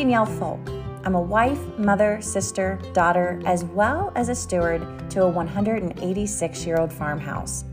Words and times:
Danielle 0.00 0.24
Foulk. 0.24 0.66
I'm 1.04 1.14
a 1.14 1.20
wife, 1.20 1.60
mother, 1.76 2.22
sister, 2.22 2.80
daughter, 2.94 3.38
as 3.44 3.64
well 3.64 4.12
as 4.14 4.30
a 4.30 4.34
steward 4.34 4.80
to 5.10 5.24
a 5.24 5.28
186 5.28 6.64
year 6.64 6.78
old 6.80 6.90
farmhouse. 6.90 7.66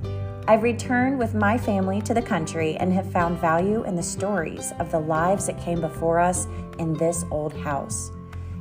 I've 0.45 0.61
returned 0.61 1.17
with 1.17 1.35
my 1.35 1.57
family 1.57 2.01
to 2.01 2.13
the 2.13 2.21
country 2.21 2.75
and 2.81 2.91
have 2.91 3.09
found 3.13 3.39
value 3.39 3.85
in 3.85 3.95
the 3.95 4.03
stories 4.03 4.73
of 4.77 4.91
the 4.91 4.99
lives 4.99 5.45
that 5.45 5.57
came 5.61 5.79
before 5.79 6.19
us 6.19 6.47
in 6.79 6.95
this 6.95 7.23
old 7.31 7.53
house. 7.53 8.11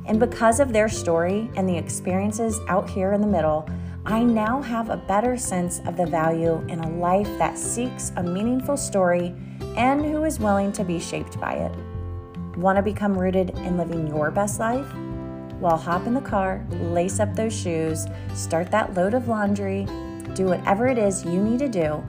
And 0.05 0.17
because 0.17 0.61
of 0.61 0.71
their 0.71 0.87
story 0.87 1.51
and 1.57 1.67
the 1.67 1.77
experiences 1.77 2.61
out 2.69 2.89
here 2.89 3.11
in 3.11 3.19
the 3.19 3.27
middle, 3.27 3.69
I 4.05 4.23
now 4.23 4.61
have 4.61 4.89
a 4.89 4.95
better 4.95 5.35
sense 5.35 5.81
of 5.85 5.97
the 5.97 6.05
value 6.05 6.65
in 6.69 6.79
a 6.79 6.89
life 6.89 7.27
that 7.37 7.57
seeks 7.57 8.13
a 8.15 8.23
meaningful 8.23 8.77
story 8.77 9.35
and 9.75 10.05
who 10.05 10.23
is 10.23 10.39
willing 10.39 10.71
to 10.71 10.85
be 10.85 11.01
shaped 11.01 11.37
by 11.41 11.55
it. 11.55 11.86
Want 12.57 12.77
to 12.77 12.81
become 12.81 13.15
rooted 13.15 13.51
in 13.51 13.77
living 13.77 14.07
your 14.07 14.31
best 14.31 14.59
life? 14.59 14.91
Well, 15.59 15.77
hop 15.77 16.07
in 16.07 16.15
the 16.15 16.21
car, 16.21 16.65
lace 16.71 17.19
up 17.19 17.35
those 17.35 17.55
shoes, 17.55 18.07
start 18.33 18.71
that 18.71 18.95
load 18.95 19.13
of 19.13 19.27
laundry, 19.27 19.85
do 20.33 20.45
whatever 20.45 20.87
it 20.87 20.97
is 20.97 21.23
you 21.23 21.39
need 21.39 21.59
to 21.59 21.69
do, 21.69 22.03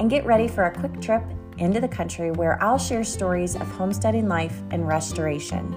and 0.00 0.08
get 0.08 0.24
ready 0.24 0.48
for 0.48 0.64
a 0.64 0.74
quick 0.74 0.98
trip 1.02 1.22
into 1.58 1.78
the 1.78 1.88
country 1.88 2.30
where 2.30 2.62
I'll 2.62 2.78
share 2.78 3.04
stories 3.04 3.54
of 3.54 3.70
homesteading 3.72 4.28
life 4.28 4.62
and 4.70 4.88
restoration. 4.88 5.76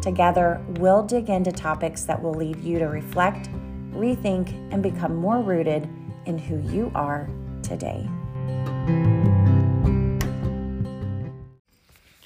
Together, 0.00 0.64
we'll 0.78 1.02
dig 1.02 1.28
into 1.28 1.52
topics 1.52 2.04
that 2.04 2.20
will 2.20 2.32
lead 2.32 2.58
you 2.60 2.78
to 2.78 2.86
reflect, 2.86 3.50
rethink, 3.92 4.52
and 4.72 4.82
become 4.82 5.14
more 5.16 5.42
rooted 5.42 5.86
in 6.24 6.38
who 6.38 6.58
you 6.74 6.90
are 6.94 7.28
today. 7.62 8.08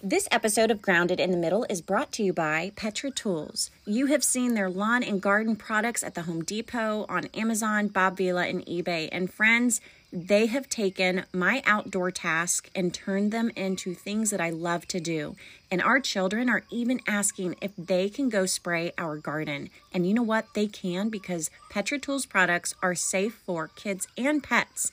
This 0.07 0.29
episode 0.31 0.71
of 0.71 0.83
Grounded 0.83 1.19
in 1.19 1.31
the 1.31 1.39
Middle 1.39 1.65
is 1.71 1.81
brought 1.81 2.13
to 2.13 2.23
you 2.23 2.35
by 2.35 2.73
Petra 2.77 3.11
Tools. 3.11 3.71
You 3.87 4.05
have 4.09 4.23
seen 4.23 4.53
their 4.53 4.69
lawn 4.69 5.03
and 5.03 5.19
garden 5.19 5.57
products 5.57 6.03
at 6.03 6.15
the 6.15 6.25
Home 6.25 6.45
Depot, 6.45 7.07
on 7.09 7.31
Amazon, 7.33 7.89
Bob 7.89 8.19
Vila, 8.19 8.47
and 8.47 8.67
eBay. 8.67 9.09
And 9.11 9.33
friends, 9.33 9.81
they 10.13 10.45
have 10.45 10.69
taken 10.69 11.25
my 11.33 11.63
outdoor 11.65 12.11
task 12.11 12.69
and 12.75 12.93
turned 12.93 13.33
them 13.33 13.51
into 13.57 13.95
things 13.95 14.29
that 14.29 14.43
I 14.43 14.51
love 14.51 14.87
to 14.89 15.01
do. 15.01 15.37
And 15.71 15.81
our 15.81 16.01
children 16.01 16.51
are 16.51 16.65
even 16.71 17.01
asking 17.09 17.57
if 17.63 17.71
they 17.79 18.11
can 18.11 18.29
go 18.29 18.45
spray 18.45 18.93
our 18.99 19.17
garden. 19.17 19.71
And 19.91 20.07
you 20.07 20.13
know 20.13 20.23
what? 20.23 20.53
They 20.53 20.67
can 20.67 21.09
because 21.09 21.51
Petra 21.71 21.99
Tools 21.99 22.27
products 22.27 22.75
are 22.83 22.95
safe 22.95 23.41
for 23.47 23.69
kids 23.69 24.07
and 24.19 24.43
pets. 24.43 24.93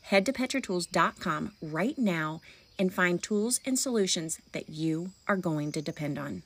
Head 0.00 0.24
to 0.24 0.32
petratools.com 0.32 1.52
right 1.60 1.98
now 1.98 2.40
and 2.78 2.92
find 2.92 3.22
tools 3.22 3.60
and 3.64 3.78
solutions 3.78 4.40
that 4.52 4.68
you 4.68 5.10
are 5.28 5.36
going 5.36 5.72
to 5.72 5.82
depend 5.82 6.18
on. 6.18 6.42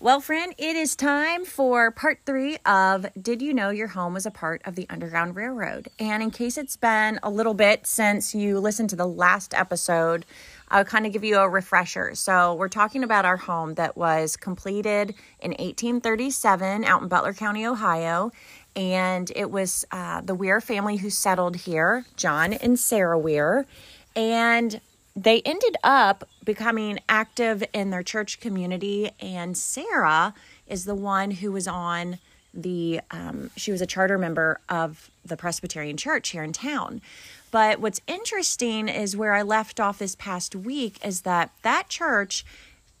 Well, 0.00 0.20
friend, 0.20 0.54
it 0.58 0.76
is 0.76 0.94
time 0.94 1.44
for 1.44 1.90
part 1.90 2.20
three 2.24 2.56
of 2.64 3.06
Did 3.20 3.42
You 3.42 3.52
Know 3.52 3.70
Your 3.70 3.88
Home 3.88 4.14
Was 4.14 4.26
a 4.26 4.30
Part 4.30 4.62
of 4.64 4.76
the 4.76 4.86
Underground 4.88 5.34
Railroad? 5.34 5.88
And 5.98 6.22
in 6.22 6.30
case 6.30 6.56
it's 6.56 6.76
been 6.76 7.18
a 7.20 7.28
little 7.28 7.52
bit 7.52 7.84
since 7.84 8.32
you 8.32 8.60
listened 8.60 8.90
to 8.90 8.96
the 8.96 9.08
last 9.08 9.54
episode, 9.54 10.24
I'll 10.68 10.84
kind 10.84 11.04
of 11.04 11.12
give 11.12 11.24
you 11.24 11.38
a 11.38 11.48
refresher. 11.48 12.14
So, 12.14 12.54
we're 12.54 12.68
talking 12.68 13.02
about 13.02 13.24
our 13.24 13.38
home 13.38 13.74
that 13.74 13.96
was 13.96 14.36
completed 14.36 15.14
in 15.40 15.50
1837 15.50 16.84
out 16.84 17.02
in 17.02 17.08
Butler 17.08 17.32
County, 17.32 17.66
Ohio 17.66 18.30
and 18.78 19.32
it 19.34 19.50
was 19.50 19.84
uh, 19.90 20.20
the 20.20 20.36
Weir 20.36 20.60
family 20.60 20.98
who 20.98 21.10
settled 21.10 21.56
here, 21.56 22.04
John 22.16 22.52
and 22.52 22.78
Sarah 22.78 23.18
Weir, 23.18 23.66
and 24.14 24.80
they 25.16 25.42
ended 25.42 25.76
up 25.82 26.28
becoming 26.44 27.00
active 27.08 27.64
in 27.72 27.90
their 27.90 28.04
church 28.04 28.38
community. 28.38 29.10
And 29.18 29.58
Sarah 29.58 30.32
is 30.68 30.84
the 30.84 30.94
one 30.94 31.32
who 31.32 31.50
was 31.50 31.66
on 31.66 32.18
the, 32.54 33.00
um, 33.10 33.50
she 33.56 33.72
was 33.72 33.80
a 33.80 33.86
charter 33.86 34.16
member 34.16 34.60
of 34.68 35.10
the 35.24 35.36
Presbyterian 35.36 35.96
Church 35.96 36.28
here 36.28 36.44
in 36.44 36.52
town. 36.52 37.02
But 37.50 37.80
what's 37.80 38.00
interesting 38.06 38.88
is 38.88 39.16
where 39.16 39.34
I 39.34 39.42
left 39.42 39.80
off 39.80 39.98
this 39.98 40.14
past 40.14 40.54
week 40.54 41.04
is 41.04 41.22
that 41.22 41.50
that 41.62 41.88
church 41.88 42.44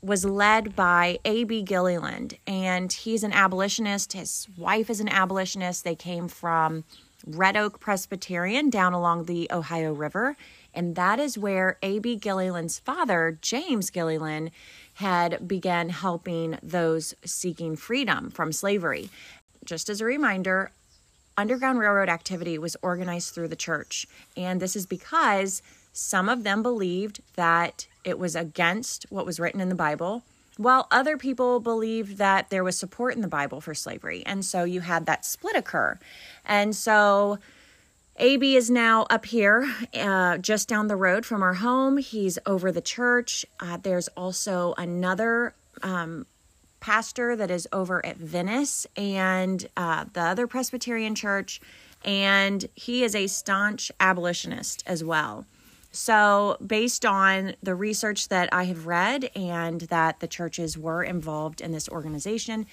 was 0.00 0.24
led 0.24 0.76
by 0.76 1.18
A.B. 1.24 1.62
Gilliland, 1.62 2.36
and 2.46 2.92
he's 2.92 3.24
an 3.24 3.32
abolitionist. 3.32 4.12
His 4.12 4.46
wife 4.56 4.90
is 4.90 5.00
an 5.00 5.08
abolitionist. 5.08 5.84
They 5.84 5.96
came 5.96 6.28
from 6.28 6.84
Red 7.26 7.56
Oak 7.56 7.80
Presbyterian 7.80 8.70
down 8.70 8.92
along 8.92 9.24
the 9.24 9.48
Ohio 9.50 9.92
River, 9.92 10.36
and 10.72 10.94
that 10.94 11.18
is 11.18 11.36
where 11.36 11.78
A.B. 11.82 12.16
Gilliland's 12.16 12.78
father, 12.78 13.38
James 13.42 13.90
Gilliland, 13.90 14.52
had 14.94 15.48
began 15.48 15.88
helping 15.88 16.58
those 16.62 17.14
seeking 17.24 17.74
freedom 17.76 18.30
from 18.30 18.52
slavery. 18.52 19.10
Just 19.64 19.88
as 19.88 20.00
a 20.00 20.04
reminder, 20.04 20.70
Underground 21.36 21.78
Railroad 21.78 22.08
activity 22.08 22.58
was 22.58 22.76
organized 22.82 23.34
through 23.34 23.48
the 23.48 23.56
church, 23.56 24.06
and 24.36 24.60
this 24.60 24.74
is 24.74 24.86
because 24.86 25.62
some 25.98 26.28
of 26.28 26.44
them 26.44 26.62
believed 26.62 27.20
that 27.34 27.88
it 28.04 28.20
was 28.20 28.36
against 28.36 29.04
what 29.10 29.26
was 29.26 29.40
written 29.40 29.60
in 29.60 29.68
the 29.68 29.74
Bible, 29.74 30.22
while 30.56 30.86
other 30.92 31.18
people 31.18 31.58
believed 31.58 32.18
that 32.18 32.50
there 32.50 32.62
was 32.62 32.78
support 32.78 33.16
in 33.16 33.20
the 33.20 33.26
Bible 33.26 33.60
for 33.60 33.74
slavery. 33.74 34.22
And 34.24 34.44
so 34.44 34.62
you 34.62 34.80
had 34.80 35.06
that 35.06 35.24
split 35.24 35.56
occur. 35.56 35.98
And 36.44 36.74
so 36.76 37.38
AB 38.16 38.54
is 38.54 38.70
now 38.70 39.06
up 39.10 39.26
here, 39.26 39.68
uh, 39.92 40.38
just 40.38 40.68
down 40.68 40.86
the 40.86 40.94
road 40.94 41.26
from 41.26 41.42
our 41.42 41.54
home. 41.54 41.96
He's 41.96 42.38
over 42.46 42.70
the 42.70 42.80
church. 42.80 43.44
Uh, 43.58 43.76
there's 43.76 44.06
also 44.16 44.74
another 44.78 45.52
um, 45.82 46.26
pastor 46.78 47.34
that 47.34 47.50
is 47.50 47.66
over 47.72 48.06
at 48.06 48.18
Venice 48.18 48.86
and 48.96 49.68
uh, 49.76 50.04
the 50.12 50.22
other 50.22 50.46
Presbyterian 50.46 51.16
church. 51.16 51.60
And 52.04 52.68
he 52.76 53.02
is 53.02 53.16
a 53.16 53.26
staunch 53.26 53.90
abolitionist 53.98 54.84
as 54.86 55.02
well. 55.02 55.44
So, 55.90 56.58
based 56.64 57.06
on 57.06 57.54
the 57.62 57.74
research 57.74 58.28
that 58.28 58.50
I 58.52 58.64
have 58.64 58.86
read 58.86 59.30
and 59.34 59.80
that 59.82 60.20
the 60.20 60.26
churches 60.26 60.76
were 60.76 61.02
involved 61.02 61.60
in 61.60 61.72
this 61.72 61.88
organization 61.88 62.66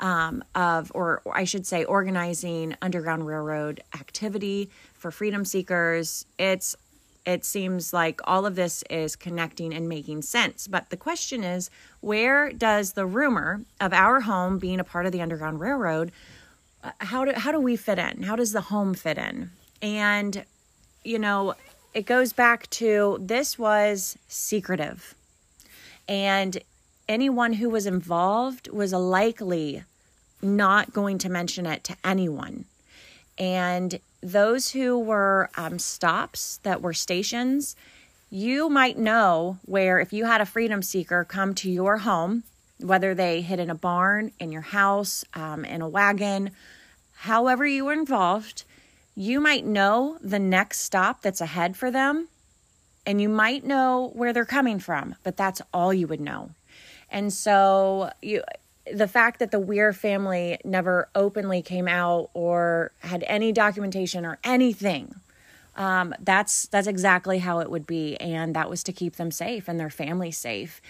um, 0.00 0.42
of, 0.54 0.90
or, 0.94 1.20
I 1.32 1.44
should 1.44 1.66
say, 1.66 1.84
organizing 1.84 2.74
Underground 2.80 3.26
Railroad 3.26 3.82
activity 3.94 4.70
for 4.94 5.10
freedom 5.10 5.44
seekers, 5.44 6.24
it's 6.38 6.74
it 7.24 7.44
seems 7.44 7.92
like 7.92 8.20
all 8.24 8.46
of 8.46 8.56
this 8.56 8.82
is 8.90 9.14
connecting 9.14 9.72
and 9.72 9.88
making 9.88 10.22
sense. 10.22 10.66
But 10.66 10.90
the 10.90 10.96
question 10.96 11.44
is, 11.44 11.70
where 12.00 12.52
does 12.52 12.94
the 12.94 13.06
rumor 13.06 13.62
of 13.80 13.92
our 13.92 14.20
home 14.20 14.58
being 14.58 14.80
a 14.80 14.84
part 14.84 15.06
of 15.06 15.12
the 15.12 15.22
Underground 15.22 15.60
Railroad, 15.60 16.10
uh, 16.82 16.90
how 16.98 17.24
do 17.24 17.32
how 17.32 17.52
do 17.52 17.60
we 17.60 17.76
fit 17.76 17.98
in? 17.98 18.22
How 18.24 18.34
does 18.34 18.52
the 18.52 18.60
home 18.62 18.94
fit 18.94 19.18
in? 19.18 19.50
And 19.80 20.44
you 21.04 21.18
know, 21.18 21.54
it 21.94 22.06
goes 22.06 22.32
back 22.32 22.68
to 22.70 23.18
this 23.20 23.58
was 23.58 24.16
secretive. 24.28 25.14
And 26.08 26.58
anyone 27.08 27.54
who 27.54 27.68
was 27.68 27.86
involved 27.86 28.68
was 28.68 28.92
likely 28.92 29.84
not 30.40 30.92
going 30.92 31.18
to 31.18 31.28
mention 31.28 31.66
it 31.66 31.84
to 31.84 31.96
anyone. 32.04 32.64
And 33.38 34.00
those 34.22 34.70
who 34.70 34.98
were 34.98 35.50
um, 35.56 35.78
stops 35.78 36.58
that 36.62 36.82
were 36.82 36.92
stations, 36.92 37.76
you 38.30 38.68
might 38.68 38.98
know 38.98 39.58
where 39.64 40.00
if 40.00 40.12
you 40.12 40.24
had 40.24 40.40
a 40.40 40.46
freedom 40.46 40.82
seeker 40.82 41.24
come 41.24 41.54
to 41.56 41.70
your 41.70 41.98
home, 41.98 42.44
whether 42.78 43.14
they 43.14 43.42
hid 43.42 43.60
in 43.60 43.70
a 43.70 43.74
barn, 43.74 44.32
in 44.38 44.50
your 44.50 44.62
house, 44.62 45.24
um, 45.34 45.64
in 45.64 45.82
a 45.82 45.88
wagon, 45.88 46.50
however 47.14 47.66
you 47.66 47.84
were 47.84 47.92
involved, 47.92 48.64
you 49.14 49.40
might 49.40 49.64
know 49.64 50.18
the 50.20 50.38
next 50.38 50.80
stop 50.80 51.22
that's 51.22 51.40
ahead 51.40 51.76
for 51.76 51.90
them, 51.90 52.28
and 53.06 53.20
you 53.20 53.28
might 53.28 53.64
know 53.64 54.10
where 54.14 54.32
they're 54.32 54.44
coming 54.44 54.78
from, 54.78 55.16
but 55.22 55.36
that's 55.36 55.60
all 55.72 55.92
you 55.92 56.06
would 56.06 56.20
know. 56.20 56.50
And 57.10 57.32
so 57.32 58.10
you 58.22 58.42
the 58.90 59.08
fact 59.08 59.38
that 59.38 59.50
the 59.50 59.60
Weir 59.60 59.92
family 59.92 60.58
never 60.64 61.08
openly 61.14 61.62
came 61.62 61.86
out 61.86 62.30
or 62.34 62.90
had 62.98 63.24
any 63.28 63.52
documentation 63.52 64.26
or 64.26 64.38
anything, 64.42 65.14
um, 65.76 66.14
that's 66.18 66.66
that's 66.66 66.86
exactly 66.86 67.38
how 67.38 67.60
it 67.60 67.70
would 67.70 67.86
be, 67.86 68.16
and 68.16 68.54
that 68.56 68.68
was 68.68 68.82
to 68.84 68.92
keep 68.92 69.16
them 69.16 69.30
safe 69.30 69.68
and 69.68 69.78
their 69.78 69.90
family 69.90 70.30
safe. 70.30 70.80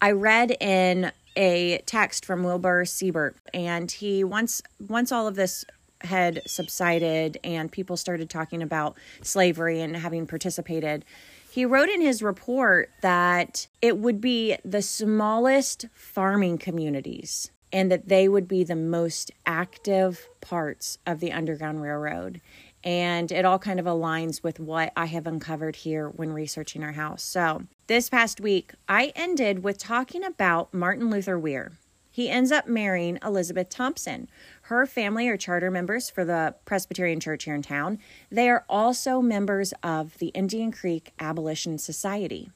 I 0.00 0.12
read 0.12 0.56
in 0.60 1.12
a 1.36 1.78
text 1.86 2.24
from 2.24 2.44
Wilbur 2.44 2.84
Siebert, 2.84 3.36
and 3.52 3.90
he 3.90 4.22
once 4.22 4.62
once 4.88 5.10
all 5.12 5.26
of 5.26 5.34
this 5.34 5.64
had 6.04 6.42
subsided 6.46 7.38
and 7.42 7.70
people 7.70 7.96
started 7.96 8.30
talking 8.30 8.62
about 8.62 8.96
slavery 9.22 9.80
and 9.80 9.96
having 9.96 10.26
participated, 10.26 11.04
he 11.50 11.64
wrote 11.64 11.88
in 11.88 12.00
his 12.00 12.22
report 12.22 12.90
that 13.00 13.68
it 13.80 13.98
would 13.98 14.20
be 14.20 14.56
the 14.64 14.82
smallest 14.82 15.86
farming 15.94 16.58
communities 16.58 17.50
and 17.72 17.90
that 17.90 18.08
they 18.08 18.28
would 18.28 18.46
be 18.46 18.64
the 18.64 18.76
most 18.76 19.30
active 19.46 20.28
parts 20.40 20.98
of 21.06 21.20
the 21.20 21.32
Underground 21.32 21.82
Railroad. 21.82 22.40
And 22.84 23.32
it 23.32 23.44
all 23.44 23.58
kind 23.58 23.80
of 23.80 23.86
aligns 23.86 24.42
with 24.42 24.60
what 24.60 24.92
I 24.96 25.06
have 25.06 25.26
uncovered 25.26 25.76
here 25.76 26.08
when 26.08 26.32
researching 26.32 26.84
our 26.84 26.92
house. 26.92 27.22
So, 27.22 27.62
this 27.86 28.08
past 28.08 28.40
week, 28.40 28.72
I 28.88 29.12
ended 29.16 29.64
with 29.64 29.78
talking 29.78 30.22
about 30.22 30.72
Martin 30.72 31.10
Luther 31.10 31.38
Weir. 31.38 31.72
He 32.10 32.30
ends 32.30 32.52
up 32.52 32.68
marrying 32.68 33.18
Elizabeth 33.24 33.70
Thompson. 33.70 34.28
Her 34.68 34.86
family 34.86 35.28
are 35.28 35.36
charter 35.36 35.70
members 35.70 36.08
for 36.08 36.24
the 36.24 36.54
Presbyterian 36.64 37.20
Church 37.20 37.44
here 37.44 37.54
in 37.54 37.60
town. 37.60 37.98
They 38.30 38.48
are 38.48 38.64
also 38.66 39.20
members 39.20 39.74
of 39.82 40.16
the 40.18 40.28
Indian 40.28 40.72
Creek 40.72 41.12
Abolition 41.18 41.76
Society. 41.76 42.50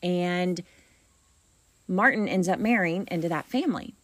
And 0.00 0.62
Martin 1.88 2.28
ends 2.28 2.48
up 2.48 2.60
marrying 2.60 3.08
into 3.10 3.28
that 3.30 3.46
family. 3.46 3.94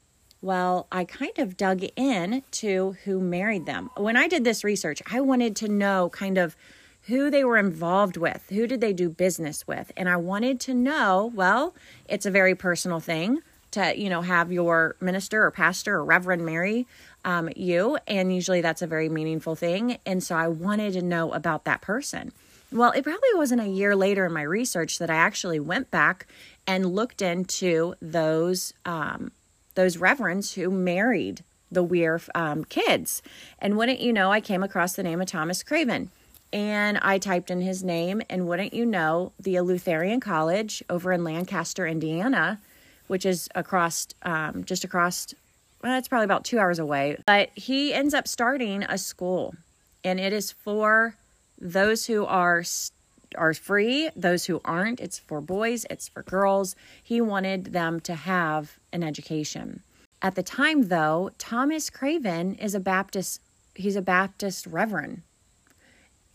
Well, 0.42 0.88
I 0.90 1.04
kind 1.04 1.38
of 1.38 1.56
dug 1.56 1.84
in 1.94 2.42
to 2.50 2.96
who 3.04 3.20
married 3.20 3.64
them. 3.64 3.90
When 3.96 4.16
I 4.16 4.26
did 4.26 4.42
this 4.42 4.64
research, 4.64 5.00
I 5.08 5.20
wanted 5.20 5.54
to 5.56 5.68
know 5.68 6.10
kind 6.10 6.38
of 6.38 6.56
who 7.02 7.30
they 7.30 7.44
were 7.44 7.58
involved 7.58 8.16
with, 8.16 8.42
who 8.48 8.66
did 8.66 8.80
they 8.80 8.92
do 8.92 9.08
business 9.08 9.68
with, 9.68 9.92
and 9.96 10.08
I 10.08 10.16
wanted 10.16 10.58
to 10.62 10.74
know, 10.74 11.30
well, 11.32 11.76
it's 12.08 12.26
a 12.26 12.30
very 12.32 12.56
personal 12.56 12.98
thing 12.98 13.38
to, 13.76 13.98
you 13.98 14.10
know, 14.10 14.22
have 14.22 14.50
your 14.50 14.96
minister 15.00 15.44
or 15.44 15.50
pastor 15.50 15.94
or 15.94 16.04
reverend 16.04 16.44
marry 16.44 16.86
um, 17.24 17.48
you, 17.56 17.98
and 18.06 18.34
usually 18.34 18.60
that's 18.60 18.82
a 18.82 18.86
very 18.86 19.08
meaningful 19.08 19.54
thing, 19.56 19.98
and 20.06 20.22
so 20.22 20.36
I 20.36 20.48
wanted 20.48 20.92
to 20.94 21.02
know 21.02 21.32
about 21.32 21.64
that 21.64 21.80
person. 21.80 22.32
Well, 22.72 22.92
it 22.92 23.04
probably 23.04 23.34
wasn't 23.34 23.62
a 23.62 23.68
year 23.68 23.94
later 23.96 24.26
in 24.26 24.32
my 24.32 24.42
research 24.42 24.98
that 24.98 25.10
I 25.10 25.16
actually 25.16 25.60
went 25.60 25.90
back 25.90 26.26
and 26.66 26.94
looked 26.94 27.22
into 27.22 27.94
those 28.00 28.74
um, 28.84 29.32
those 29.74 29.98
reverends 29.98 30.54
who 30.54 30.70
married 30.70 31.44
the 31.70 31.82
Weir 31.82 32.20
um, 32.34 32.64
kids. 32.64 33.22
And 33.58 33.76
wouldn't 33.76 34.00
you 34.00 34.12
know, 34.12 34.32
I 34.32 34.40
came 34.40 34.62
across 34.62 34.94
the 34.94 35.02
name 35.02 35.20
of 35.20 35.26
Thomas 35.26 35.62
Craven. 35.62 36.10
And 36.52 36.98
I 37.02 37.18
typed 37.18 37.50
in 37.50 37.60
his 37.60 37.82
name, 37.82 38.22
and 38.30 38.46
wouldn't 38.46 38.72
you 38.72 38.86
know, 38.86 39.32
the 39.38 39.56
Eleutherian 39.56 40.22
College 40.22 40.82
over 40.88 41.12
in 41.12 41.24
Lancaster, 41.24 41.86
Indiana, 41.86 42.60
which 43.08 43.26
is 43.26 43.48
across, 43.54 44.08
um, 44.22 44.64
just 44.64 44.84
across, 44.84 45.34
well, 45.82 45.98
it's 45.98 46.08
probably 46.08 46.24
about 46.24 46.44
two 46.44 46.58
hours 46.58 46.78
away. 46.78 47.16
But 47.26 47.50
he 47.54 47.92
ends 47.92 48.14
up 48.14 48.28
starting 48.28 48.82
a 48.84 48.98
school, 48.98 49.54
and 50.04 50.18
it 50.20 50.32
is 50.32 50.52
for 50.52 51.16
those 51.58 52.06
who 52.06 52.24
are 52.26 52.62
are 53.36 53.54
free, 53.54 54.08
those 54.16 54.46
who 54.46 54.60
aren't. 54.64 55.00
It's 55.00 55.18
for 55.18 55.40
boys, 55.40 55.84
it's 55.90 56.08
for 56.08 56.22
girls. 56.22 56.76
He 57.02 57.20
wanted 57.20 57.72
them 57.72 58.00
to 58.00 58.14
have 58.14 58.78
an 58.92 59.02
education. 59.02 59.82
At 60.22 60.34
the 60.34 60.42
time, 60.42 60.88
though, 60.88 61.30
Thomas 61.38 61.90
Craven 61.90 62.54
is 62.54 62.74
a 62.74 62.80
Baptist, 62.80 63.40
he's 63.74 63.96
a 63.96 64.02
Baptist 64.02 64.66
reverend. 64.66 65.22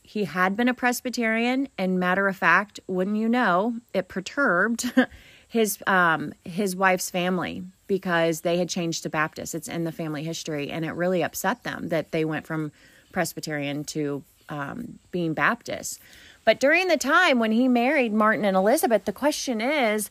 He 0.04 0.26
had 0.26 0.58
been 0.58 0.68
a 0.68 0.74
Presbyterian, 0.74 1.70
and 1.78 2.00
matter 2.00 2.28
of 2.28 2.36
fact, 2.36 2.80
wouldn't 2.88 3.18
you 3.18 3.30
know, 3.30 3.76
it 3.94 4.08
perturbed 4.08 4.92
his 5.52 5.84
um, 5.86 6.34
his 6.46 6.78
wife's 6.78 7.10
family 7.10 7.62
because 7.86 8.40
they 8.40 8.58
had 8.58 8.70
changed 8.70 9.04
to 9.04 9.10
Baptist. 9.10 9.54
It's 9.54 9.68
in 9.68 9.84
the 9.84 9.92
family 9.92 10.24
history, 10.24 10.72
and 10.72 10.86
it 10.86 10.92
really 10.92 11.22
upset 11.22 11.64
them 11.64 11.90
that 11.90 12.12
they 12.12 12.24
went 12.24 12.48
from 12.48 12.72
Presbyterian 13.12 13.84
to 13.84 14.24
um, 14.48 14.98
being 15.12 15.34
Baptist. 15.34 16.00
But 16.46 16.62
during 16.62 16.88
the 16.88 16.96
time 16.96 17.38
when 17.38 17.52
he 17.52 17.68
married 17.68 18.14
Martin 18.14 18.46
and 18.46 18.56
Elizabeth, 18.56 19.04
the 19.04 19.12
question 19.12 19.60
is 19.60 20.10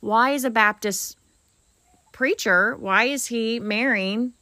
why 0.00 0.30
is 0.30 0.44
a 0.44 0.50
Baptist 0.50 1.16
preacher, 2.10 2.74
why 2.74 3.04
is 3.04 3.26
he 3.26 3.60
marrying 3.60 4.32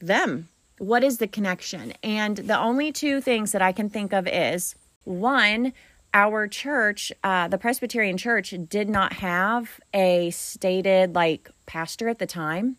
them? 0.00 0.48
What 0.78 1.04
is 1.04 1.18
the 1.18 1.28
connection? 1.28 1.92
And 2.02 2.38
the 2.38 2.58
only 2.58 2.90
two 2.90 3.20
things 3.20 3.52
that 3.52 3.62
I 3.62 3.70
can 3.70 3.88
think 3.88 4.12
of 4.12 4.26
is 4.26 4.74
one, 5.04 5.72
our 6.14 6.46
church, 6.46 7.12
uh, 7.24 7.48
the 7.48 7.58
Presbyterian 7.58 8.16
church, 8.16 8.54
did 8.68 8.88
not 8.88 9.14
have 9.14 9.80
a 9.94 10.30
stated 10.30 11.14
like 11.14 11.50
pastor 11.66 12.08
at 12.08 12.18
the 12.18 12.26
time. 12.26 12.76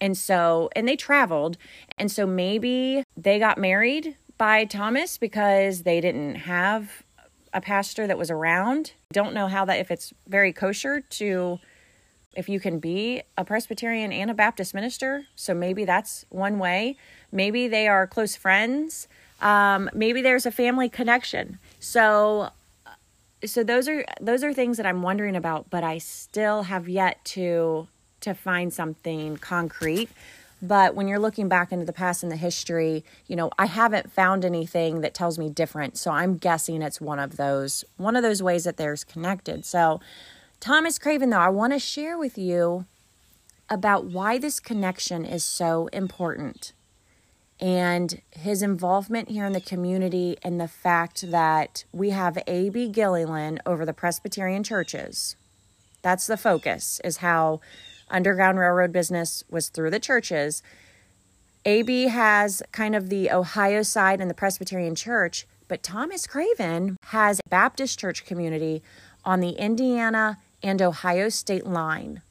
And 0.00 0.16
so, 0.16 0.70
and 0.76 0.86
they 0.86 0.96
traveled. 0.96 1.58
And 1.98 2.10
so 2.10 2.26
maybe 2.26 3.02
they 3.16 3.38
got 3.38 3.58
married 3.58 4.16
by 4.36 4.64
Thomas 4.64 5.18
because 5.18 5.82
they 5.82 6.00
didn't 6.00 6.36
have 6.36 7.02
a 7.52 7.60
pastor 7.60 8.06
that 8.06 8.18
was 8.18 8.30
around. 8.30 8.92
Don't 9.12 9.34
know 9.34 9.48
how 9.48 9.64
that, 9.64 9.80
if 9.80 9.90
it's 9.90 10.12
very 10.28 10.52
kosher 10.52 11.00
to, 11.00 11.58
if 12.36 12.48
you 12.48 12.60
can 12.60 12.78
be 12.78 13.22
a 13.36 13.44
Presbyterian 13.44 14.12
and 14.12 14.30
a 14.30 14.34
Baptist 14.34 14.72
minister. 14.72 15.24
So 15.34 15.52
maybe 15.54 15.84
that's 15.84 16.24
one 16.28 16.60
way. 16.60 16.96
Maybe 17.32 17.66
they 17.66 17.88
are 17.88 18.06
close 18.06 18.36
friends. 18.36 19.08
Um, 19.40 19.90
maybe 19.92 20.22
there's 20.22 20.46
a 20.46 20.52
family 20.52 20.88
connection. 20.88 21.58
So, 21.80 22.50
so 23.44 23.62
those 23.62 23.88
are 23.88 24.04
those 24.20 24.42
are 24.42 24.52
things 24.52 24.76
that 24.76 24.86
I'm 24.86 25.02
wondering 25.02 25.36
about, 25.36 25.70
but 25.70 25.84
I 25.84 25.98
still 25.98 26.64
have 26.64 26.88
yet 26.88 27.24
to 27.26 27.88
to 28.20 28.34
find 28.34 28.72
something 28.72 29.36
concrete 29.36 30.10
but 30.60 30.94
when 30.94 31.06
you're 31.06 31.20
looking 31.20 31.48
back 31.48 31.70
into 31.70 31.84
the 31.84 31.92
past 31.92 32.22
and 32.22 32.32
the 32.32 32.36
history, 32.36 33.04
you 33.26 33.36
know, 33.36 33.50
I 33.58 33.66
haven't 33.66 34.10
found 34.10 34.44
anything 34.44 35.02
that 35.02 35.14
tells 35.14 35.38
me 35.38 35.50
different. 35.50 35.96
So 35.96 36.10
I'm 36.10 36.36
guessing 36.36 36.82
it's 36.82 37.00
one 37.00 37.18
of 37.18 37.36
those 37.36 37.84
one 37.96 38.16
of 38.16 38.22
those 38.22 38.42
ways 38.42 38.64
that 38.64 38.76
there's 38.76 39.04
connected. 39.04 39.64
So 39.64 40.00
Thomas 40.60 40.98
Craven 40.98 41.30
though, 41.30 41.38
I 41.38 41.48
want 41.48 41.72
to 41.74 41.78
share 41.78 42.18
with 42.18 42.36
you 42.36 42.86
about 43.70 44.06
why 44.06 44.38
this 44.38 44.58
connection 44.58 45.24
is 45.24 45.44
so 45.44 45.88
important 45.88 46.72
and 47.60 48.20
his 48.30 48.62
involvement 48.62 49.30
here 49.30 49.44
in 49.44 49.52
the 49.52 49.60
community 49.60 50.36
and 50.42 50.60
the 50.60 50.68
fact 50.68 51.30
that 51.30 51.84
we 51.92 52.10
have 52.10 52.38
A.B. 52.46 52.88
Gilliland 52.88 53.60
over 53.66 53.84
the 53.84 53.92
Presbyterian 53.92 54.62
churches. 54.62 55.36
That's 56.02 56.26
the 56.26 56.36
focus, 56.36 57.00
is 57.04 57.18
how 57.18 57.60
Underground 58.08 58.58
Railroad 58.58 58.92
business 58.92 59.42
was 59.50 59.68
through 59.68 59.90
the 59.90 59.98
churches. 59.98 60.62
AB 61.64 62.04
has 62.04 62.62
kind 62.72 62.94
of 62.94 63.08
the 63.08 63.30
Ohio 63.30 63.82
side 63.82 64.20
and 64.20 64.30
the 64.30 64.34
Presbyterian 64.34 64.94
Church, 64.94 65.46
but 65.66 65.82
Thomas 65.82 66.26
Craven 66.26 66.96
has 67.06 67.40
a 67.40 67.48
Baptist 67.48 67.98
church 67.98 68.24
community 68.24 68.82
on 69.24 69.40
the 69.40 69.50
Indiana 69.50 70.38
and 70.62 70.80
Ohio 70.80 71.28
state 71.28 71.66
line. 71.66 72.22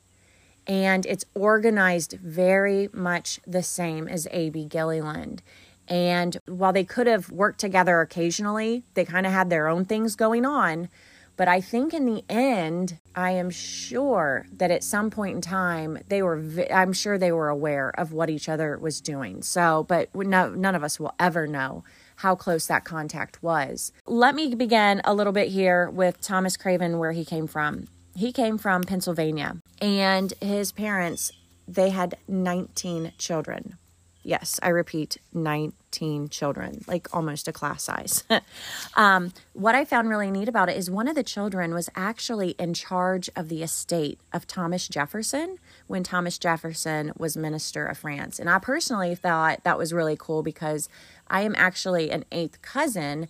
And 0.68 1.06
it's 1.06 1.26
organized 1.34 2.14
very 2.22 2.90
much 2.92 3.40
the 3.48 3.64
same 3.64 4.08
as 4.08 4.28
AB 4.32 4.66
Gilliland. 4.66 5.42
And 5.88 6.38
while 6.46 6.74
they 6.74 6.84
could 6.84 7.08
have 7.08 7.32
worked 7.32 7.60
together 7.60 8.02
occasionally, 8.02 8.84
they 8.94 9.06
kind 9.06 9.26
of 9.26 9.32
had 9.32 9.50
their 9.50 9.68
own 9.68 9.86
things 9.86 10.16
going 10.16 10.46
on. 10.46 10.90
But 11.38 11.48
I 11.48 11.62
think 11.62 11.94
in 11.94 12.06
the 12.06 12.24
end, 12.28 12.98
I 13.16 13.32
am 13.32 13.52
sure 13.52 14.48
that 14.52 14.72
at 14.72 14.84
some 14.84 15.12
point 15.12 15.36
in 15.36 15.42
time, 15.42 16.00
they 16.10 16.24
were, 16.24 16.44
I'm 16.74 16.94
sure 16.94 17.18
they 17.18 17.32
were 17.32 17.48
aware 17.48 17.92
of 17.98 18.12
what 18.12 18.30
each 18.30 18.50
other 18.50 18.78
was 18.78 19.00
doing. 19.00 19.44
So, 19.44 19.86
but 19.88 20.14
no, 20.16 20.50
none 20.50 20.74
of 20.74 20.84
us 20.84 21.00
will 21.00 21.14
ever 21.20 21.46
know 21.46 21.84
how 22.18 22.34
close 22.34 22.66
that 22.66 22.86
contact 22.86 23.44
was. 23.44 23.92
Let 24.08 24.34
me 24.34 24.56
begin 24.56 25.00
a 25.06 25.14
little 25.14 25.32
bit 25.32 25.50
here 25.50 25.92
with 25.92 26.20
Thomas 26.22 26.58
Craven, 26.58 26.98
where 26.98 27.12
he 27.12 27.24
came 27.24 27.46
from. 27.46 27.88
He 28.18 28.32
came 28.32 28.58
from 28.58 28.82
Pennsylvania, 28.82 29.58
and 29.80 30.34
his 30.42 30.72
parents, 30.72 31.32
they 31.68 31.92
had 31.92 32.18
19 32.28 33.14
children. 33.20 33.78
Yes, 34.24 34.60
I 34.64 34.70
repeat, 34.70 35.18
19 35.34 36.30
children, 36.30 36.84
like 36.88 37.14
almost 37.14 37.48
a 37.48 37.54
class 37.54 37.84
size. 37.84 38.24
um, 38.96 39.34
what 39.54 39.76
I 39.76 39.86
found 39.86 40.10
really 40.10 40.32
neat 40.32 40.50
about 40.50 40.68
it 40.68 40.78
is 40.78 40.90
one 40.90 41.08
of 41.08 41.14
the 41.14 41.22
children 41.22 41.76
was 41.76 41.92
actually 41.96 42.56
in 42.58 42.74
charge 42.74 43.30
of 43.36 43.50
the 43.50 43.62
estate 43.62 44.20
of 44.34 44.48
Thomas 44.48 44.88
Jefferson 44.88 45.60
when 45.86 46.02
Thomas 46.02 46.40
Jefferson 46.40 47.12
was 47.20 47.38
minister 47.38 47.86
of 47.86 48.00
France. 48.00 48.40
And 48.40 48.50
I 48.50 48.58
personally 48.58 49.14
thought 49.14 49.64
that 49.64 49.78
was 49.78 49.94
really 49.94 50.18
cool 50.18 50.42
because 50.42 50.90
I 51.28 51.42
am 51.42 51.54
actually 51.56 52.10
an 52.10 52.26
eighth 52.32 52.64
cousin 52.64 53.28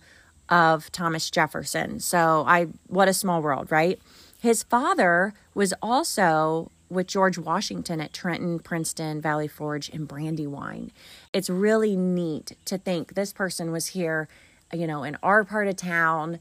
of 0.48 0.90
Thomas 0.92 1.30
Jefferson. 1.30 2.00
So 2.00 2.44
I 2.46 2.68
what 2.86 3.06
a 3.06 3.12
small 3.12 3.42
world, 3.42 3.70
right? 3.70 4.00
His 4.40 4.62
father 4.62 5.34
was 5.54 5.74
also 5.82 6.70
with 6.88 7.06
George 7.06 7.38
Washington 7.38 8.00
at 8.00 8.12
Trenton, 8.12 8.60
Princeton, 8.60 9.20
Valley 9.20 9.48
Forge, 9.48 9.90
and 9.90 10.08
Brandywine. 10.08 10.90
It's 11.32 11.50
really 11.50 11.96
neat 11.96 12.52
to 12.64 12.78
think 12.78 13.14
this 13.14 13.32
person 13.32 13.72
was 13.72 13.88
here, 13.88 14.28
you 14.72 14.86
know, 14.86 15.02
in 15.02 15.16
our 15.22 15.44
part 15.44 15.68
of 15.68 15.76
town 15.76 16.38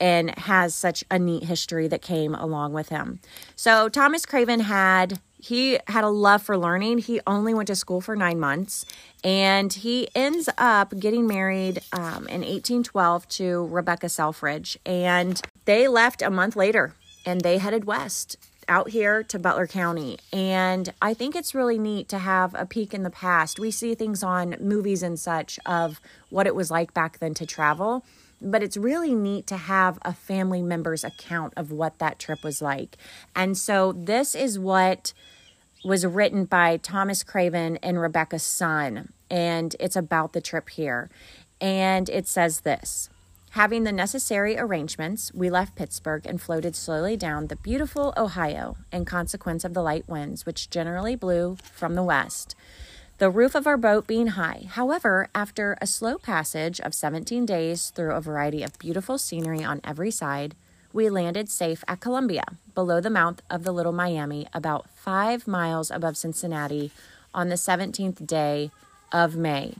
and 0.00 0.36
has 0.38 0.74
such 0.74 1.04
a 1.10 1.18
neat 1.18 1.44
history 1.44 1.86
that 1.88 2.02
came 2.02 2.34
along 2.34 2.72
with 2.72 2.88
him. 2.88 3.20
So 3.54 3.88
Thomas 3.88 4.26
Craven 4.26 4.60
had 4.60 5.20
he 5.38 5.78
had 5.88 6.04
a 6.04 6.08
love 6.08 6.42
for 6.42 6.56
learning. 6.56 6.98
He 6.98 7.20
only 7.26 7.52
went 7.52 7.66
to 7.66 7.74
school 7.74 8.00
for 8.00 8.14
nine 8.14 8.38
months, 8.38 8.84
and 9.24 9.72
he 9.72 10.08
ends 10.14 10.48
up 10.56 10.96
getting 10.98 11.26
married 11.26 11.80
um, 11.92 12.28
in 12.28 12.42
1812 12.42 13.28
to 13.28 13.66
Rebecca 13.66 14.08
Selfridge, 14.08 14.78
and 14.86 15.40
they 15.64 15.88
left 15.88 16.22
a 16.22 16.30
month 16.30 16.54
later, 16.54 16.94
and 17.24 17.40
they 17.40 17.58
headed 17.58 17.84
west 17.84 18.36
out 18.68 18.90
here 18.90 19.22
to 19.24 19.38
Butler 19.38 19.66
County. 19.66 20.18
And 20.32 20.92
I 21.02 21.14
think 21.14 21.34
it's 21.34 21.54
really 21.54 21.78
neat 21.78 22.08
to 22.10 22.18
have 22.18 22.54
a 22.54 22.66
peek 22.66 22.94
in 22.94 23.02
the 23.02 23.10
past. 23.10 23.58
We 23.58 23.70
see 23.70 23.94
things 23.94 24.22
on 24.22 24.56
movies 24.60 25.02
and 25.02 25.18
such 25.18 25.58
of 25.66 26.00
what 26.30 26.46
it 26.46 26.54
was 26.54 26.70
like 26.70 26.94
back 26.94 27.18
then 27.18 27.34
to 27.34 27.46
travel, 27.46 28.04
but 28.40 28.62
it's 28.62 28.76
really 28.76 29.14
neat 29.14 29.46
to 29.48 29.56
have 29.56 29.98
a 30.02 30.12
family 30.12 30.62
member's 30.62 31.04
account 31.04 31.52
of 31.56 31.70
what 31.70 31.98
that 31.98 32.18
trip 32.18 32.42
was 32.42 32.62
like. 32.62 32.96
And 33.34 33.56
so 33.58 33.92
this 33.92 34.34
is 34.34 34.58
what 34.58 35.12
was 35.84 36.06
written 36.06 36.44
by 36.44 36.76
Thomas 36.76 37.22
Craven 37.22 37.76
and 37.78 38.00
Rebecca 38.00 38.38
Son, 38.38 39.12
and 39.30 39.74
it's 39.80 39.96
about 39.96 40.32
the 40.32 40.40
trip 40.40 40.68
here. 40.70 41.10
And 41.60 42.08
it 42.08 42.28
says 42.28 42.60
this. 42.60 43.08
Having 43.52 43.84
the 43.84 43.92
necessary 43.92 44.58
arrangements, 44.58 45.30
we 45.34 45.50
left 45.50 45.76
Pittsburgh 45.76 46.24
and 46.24 46.40
floated 46.40 46.74
slowly 46.74 47.18
down 47.18 47.48
the 47.48 47.56
beautiful 47.56 48.14
Ohio 48.16 48.78
in 48.90 49.04
consequence 49.04 49.62
of 49.62 49.74
the 49.74 49.82
light 49.82 50.08
winds 50.08 50.46
which 50.46 50.70
generally 50.70 51.16
blew 51.16 51.58
from 51.62 51.94
the 51.94 52.02
west. 52.02 52.54
The 53.18 53.28
roof 53.28 53.54
of 53.54 53.66
our 53.66 53.76
boat 53.76 54.06
being 54.06 54.28
high. 54.28 54.68
However, 54.70 55.28
after 55.34 55.76
a 55.82 55.86
slow 55.86 56.16
passage 56.16 56.80
of 56.80 56.94
17 56.94 57.44
days 57.44 57.90
through 57.90 58.12
a 58.12 58.22
variety 58.22 58.62
of 58.62 58.78
beautiful 58.78 59.18
scenery 59.18 59.62
on 59.62 59.82
every 59.84 60.10
side, 60.10 60.54
we 60.94 61.10
landed 61.10 61.50
safe 61.50 61.84
at 61.86 62.00
Columbia, 62.00 62.44
below 62.74 63.02
the 63.02 63.10
mouth 63.10 63.42
of 63.50 63.64
the 63.64 63.72
Little 63.72 63.92
Miami, 63.92 64.46
about 64.54 64.88
five 64.94 65.46
miles 65.46 65.90
above 65.90 66.16
Cincinnati, 66.16 66.90
on 67.34 67.50
the 67.50 67.56
17th 67.56 68.26
day 68.26 68.70
of 69.12 69.36
May. 69.36 69.74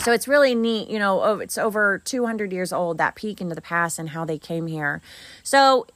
So 0.00 0.12
it's 0.12 0.26
really 0.26 0.54
neat, 0.54 0.88
you 0.88 0.98
know, 0.98 1.40
it's 1.40 1.58
over 1.58 1.98
200 1.98 2.52
years 2.52 2.72
old, 2.72 2.96
that 2.98 3.14
peek 3.16 3.40
into 3.40 3.54
the 3.54 3.60
past 3.60 3.98
and 3.98 4.10
how 4.10 4.24
they 4.24 4.38
came 4.38 4.66
here. 4.66 5.02
So 5.42 5.86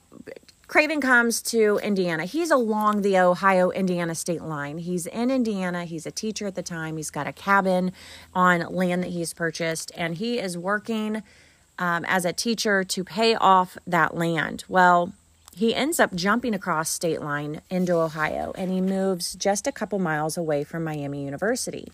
Craven 0.66 1.00
comes 1.00 1.40
to 1.42 1.78
Indiana. 1.82 2.24
He's 2.24 2.50
along 2.50 3.02
the 3.02 3.18
Ohio 3.18 3.70
Indiana 3.70 4.14
state 4.14 4.42
line. 4.42 4.78
He's 4.78 5.06
in 5.06 5.30
Indiana. 5.30 5.84
He's 5.84 6.04
a 6.04 6.10
teacher 6.10 6.46
at 6.46 6.54
the 6.54 6.62
time. 6.62 6.96
He's 6.96 7.10
got 7.10 7.26
a 7.26 7.32
cabin 7.32 7.92
on 8.34 8.60
land 8.74 9.02
that 9.02 9.10
he's 9.10 9.32
purchased, 9.32 9.90
and 9.96 10.16
he 10.16 10.38
is 10.38 10.58
working 10.58 11.22
um, 11.78 12.04
as 12.06 12.24
a 12.24 12.32
teacher 12.32 12.84
to 12.84 13.04
pay 13.04 13.34
off 13.34 13.78
that 13.86 14.16
land. 14.16 14.64
Well, 14.68 15.12
he 15.56 15.74
ends 15.74 16.00
up 16.00 16.14
jumping 16.14 16.54
across 16.54 16.90
state 16.90 17.22
line 17.22 17.60
into 17.70 17.94
Ohio 17.94 18.52
and 18.56 18.72
he 18.72 18.80
moves 18.80 19.34
just 19.34 19.68
a 19.68 19.72
couple 19.72 20.00
miles 20.00 20.36
away 20.36 20.64
from 20.64 20.82
Miami 20.82 21.24
University 21.24 21.92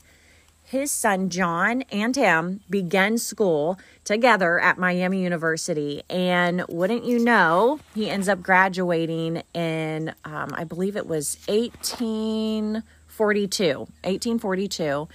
his 0.70 0.90
son 0.92 1.30
John 1.30 1.82
and 1.90 2.14
him 2.14 2.60
began 2.70 3.18
school 3.18 3.80
together 4.04 4.60
at 4.60 4.78
Miami 4.78 5.20
University. 5.20 6.04
And 6.08 6.64
wouldn't 6.68 7.04
you 7.04 7.18
know, 7.18 7.80
he 7.92 8.08
ends 8.08 8.28
up 8.28 8.40
graduating 8.40 9.42
in, 9.52 10.14
um, 10.24 10.54
I 10.54 10.62
believe 10.62 10.94
it 10.94 11.08
was 11.08 11.38
1842. 11.48 13.78
1842. 13.78 15.08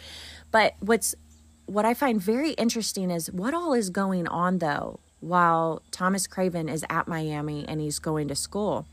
But 0.51 0.73
what's 0.81 1.15
what 1.67 1.85
I 1.85 1.93
find 1.93 2.21
very 2.21 2.51
interesting 2.51 3.09
is 3.09 3.31
what 3.31 3.53
all 3.53 3.73
is 3.73 3.89
going 3.89 4.27
on 4.27 4.57
though 4.57 4.99
while 5.21 5.81
Thomas 5.89 6.27
Craven 6.27 6.67
is 6.67 6.83
at 6.89 7.07
Miami 7.07 7.65
and 7.65 7.79
he's 7.79 7.99
going 7.99 8.27
to 8.27 8.35
school. 8.35 8.85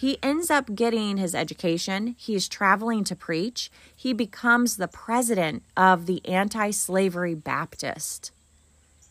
He 0.00 0.16
ends 0.22 0.50
up 0.50 0.74
getting 0.74 1.18
his 1.18 1.34
education. 1.34 2.14
He's 2.16 2.48
traveling 2.48 3.04
to 3.04 3.14
preach. 3.14 3.70
He 3.94 4.14
becomes 4.14 4.78
the 4.78 4.88
president 4.88 5.62
of 5.76 6.06
the 6.06 6.26
Anti 6.26 6.70
Slavery 6.70 7.34
Baptist 7.34 8.32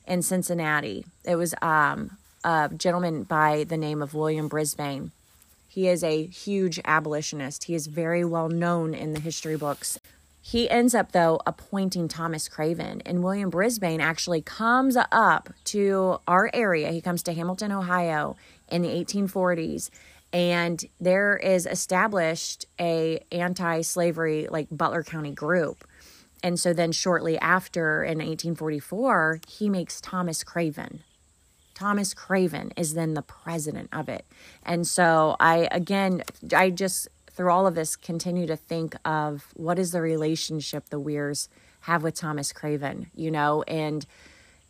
in 0.08 0.24
Cincinnati. 0.24 1.06
It 1.24 1.36
was 1.36 1.54
um, 1.62 2.18
a 2.44 2.72
gentleman 2.76 3.22
by 3.22 3.66
the 3.66 3.78
name 3.78 4.02
of 4.02 4.16
William 4.16 4.48
Brisbane. 4.48 5.12
He 5.68 5.88
is 5.88 6.04
a 6.04 6.26
huge 6.26 6.80
abolitionist. 6.84 7.66
He 7.66 7.76
is 7.76 7.86
very 7.86 8.26
well 8.26 8.50
known 8.50 8.96
in 8.96 9.14
the 9.14 9.20
history 9.20 9.58
books. 9.58 10.00
He 10.42 10.68
ends 10.72 10.96
up, 10.96 11.12
though, 11.12 11.40
appointing 11.46 12.08
Thomas 12.08 12.48
Craven, 12.48 13.04
and 13.06 13.24
William 13.24 13.52
Brisbane 13.52 14.02
actually 14.02 14.42
comes 14.42 14.98
up 15.12 15.50
to 15.66 16.20
our 16.28 16.50
area. 16.52 16.90
He 16.92 17.00
comes 17.00 17.22
to 17.24 17.34
Hamilton, 17.34 17.72
Ohio 17.72 18.38
in 18.72 18.82
the 18.82 18.90
1840s 18.90 19.92
and 20.32 20.84
there 21.00 21.38
is 21.38 21.66
established 21.66 22.66
a 22.80 23.24
anti-slavery 23.32 24.48
like 24.50 24.68
Butler 24.72 25.04
County 25.04 25.32
group. 25.32 25.84
And 26.44 26.60
so 26.60 26.72
then 26.72 26.92
shortly 26.92 27.38
after 27.40 28.04
in 28.04 28.20
1844, 28.20 29.42
he 29.48 29.70
makes 29.70 30.00
Thomas 30.00 30.44
Craven. 30.44 31.02
Thomas 31.74 32.14
Craven 32.14 32.72
is 32.76 32.94
then 32.94 33.14
the 33.14 33.22
president 33.22 33.90
of 33.94 34.10
it. 34.10 34.26
And 34.64 34.86
so 34.86 35.36
I 35.40 35.68
again 35.72 36.24
I 36.54 36.70
just 36.72 37.08
through 37.32 37.52
all 37.52 37.66
of 37.66 37.76
this 37.76 37.96
continue 37.96 38.46
to 38.48 38.58
think 38.58 38.96
of 39.06 39.48
what 39.54 39.80
is 39.80 39.92
the 39.92 40.02
relationship 40.02 40.90
the 40.90 41.00
Weirs 41.00 41.48
have 41.82 42.04
with 42.04 42.16
Thomas 42.16 42.52
Craven, 42.52 43.10
you 43.16 43.32
know, 43.32 43.64
and 43.64 44.06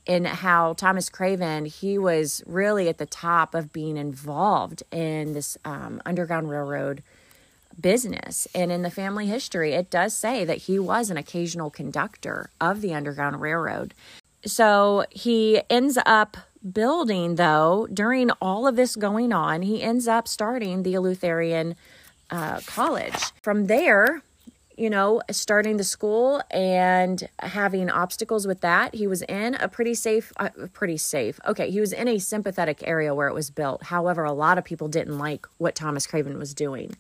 in 0.10 0.25
how 0.25 0.74
Thomas 0.74 1.08
Craven, 1.08 1.66
he 1.66 2.00
was 2.00 2.42
really 2.48 2.89
at 2.89 2.98
the 2.98 3.06
top 3.06 3.54
of 3.54 3.72
being 3.72 3.96
involved 3.96 4.82
in 4.92 5.34
this 5.34 5.56
um, 5.63 6.01
Underground 6.04 6.50
Railroad 6.50 7.04
business. 7.80 8.48
And 8.56 8.72
in 8.72 8.82
the 8.82 8.89
family 8.89 9.28
history, 9.28 9.74
it 9.74 9.92
does 9.92 10.16
say 10.16 10.44
that 10.46 10.58
he 10.63 10.80
was 10.80 11.12
an 11.12 11.18
occasional 11.18 11.70
conductor 11.70 12.50
of 12.60 12.82
the 12.82 12.92
Underground 12.92 13.39
Railroad. 13.39 13.94
So 14.44 15.06
he 15.12 15.62
ends 15.70 16.00
up 16.08 16.38
building, 16.72 17.36
though, 17.36 17.88
during 17.94 18.32
all 18.42 18.66
of 18.66 18.75
this 18.75 18.96
going 18.96 19.32
on, 19.32 19.62
he 19.62 19.84
ends 19.84 20.08
up 20.08 20.28
starting 20.28 20.82
the 20.82 20.96
Eleutherian 20.96 21.75
uh, 22.32 22.62
College. 22.66 23.32
From 23.44 23.68
there, 23.68 24.24
you 24.79 24.89
know, 24.89 25.21
starting 25.29 25.75
the 25.75 25.83
school 25.83 26.41
and 26.50 27.27
having 27.39 27.89
obstacles 27.89 28.48
with 28.48 28.62
that. 28.62 28.95
He 28.95 29.07
was 29.07 29.21
in 29.24 29.55
a 29.55 29.67
pretty 29.67 29.93
safe, 29.93 30.31
uh, 30.38 30.50
pretty 30.71 30.95
safe. 30.95 31.38
Okay, 31.45 31.69
he 31.69 31.81
was 31.81 31.91
in 31.91 32.07
a 32.07 32.17
sympathetic 32.17 32.88
area 32.88 33.13
where 33.13 33.27
it 33.27 33.33
was 33.33 33.50
built. 33.50 33.83
However, 33.83 34.24
a 34.24 34.31
lot 34.31 34.57
of 34.57 34.63
people 34.63 34.88
didn't 34.88 35.17
like 35.17 35.45
what 35.57 35.75
Thomas 35.75 36.07
Craven 36.07 36.38
was 36.38 36.53
doing. 36.53 36.95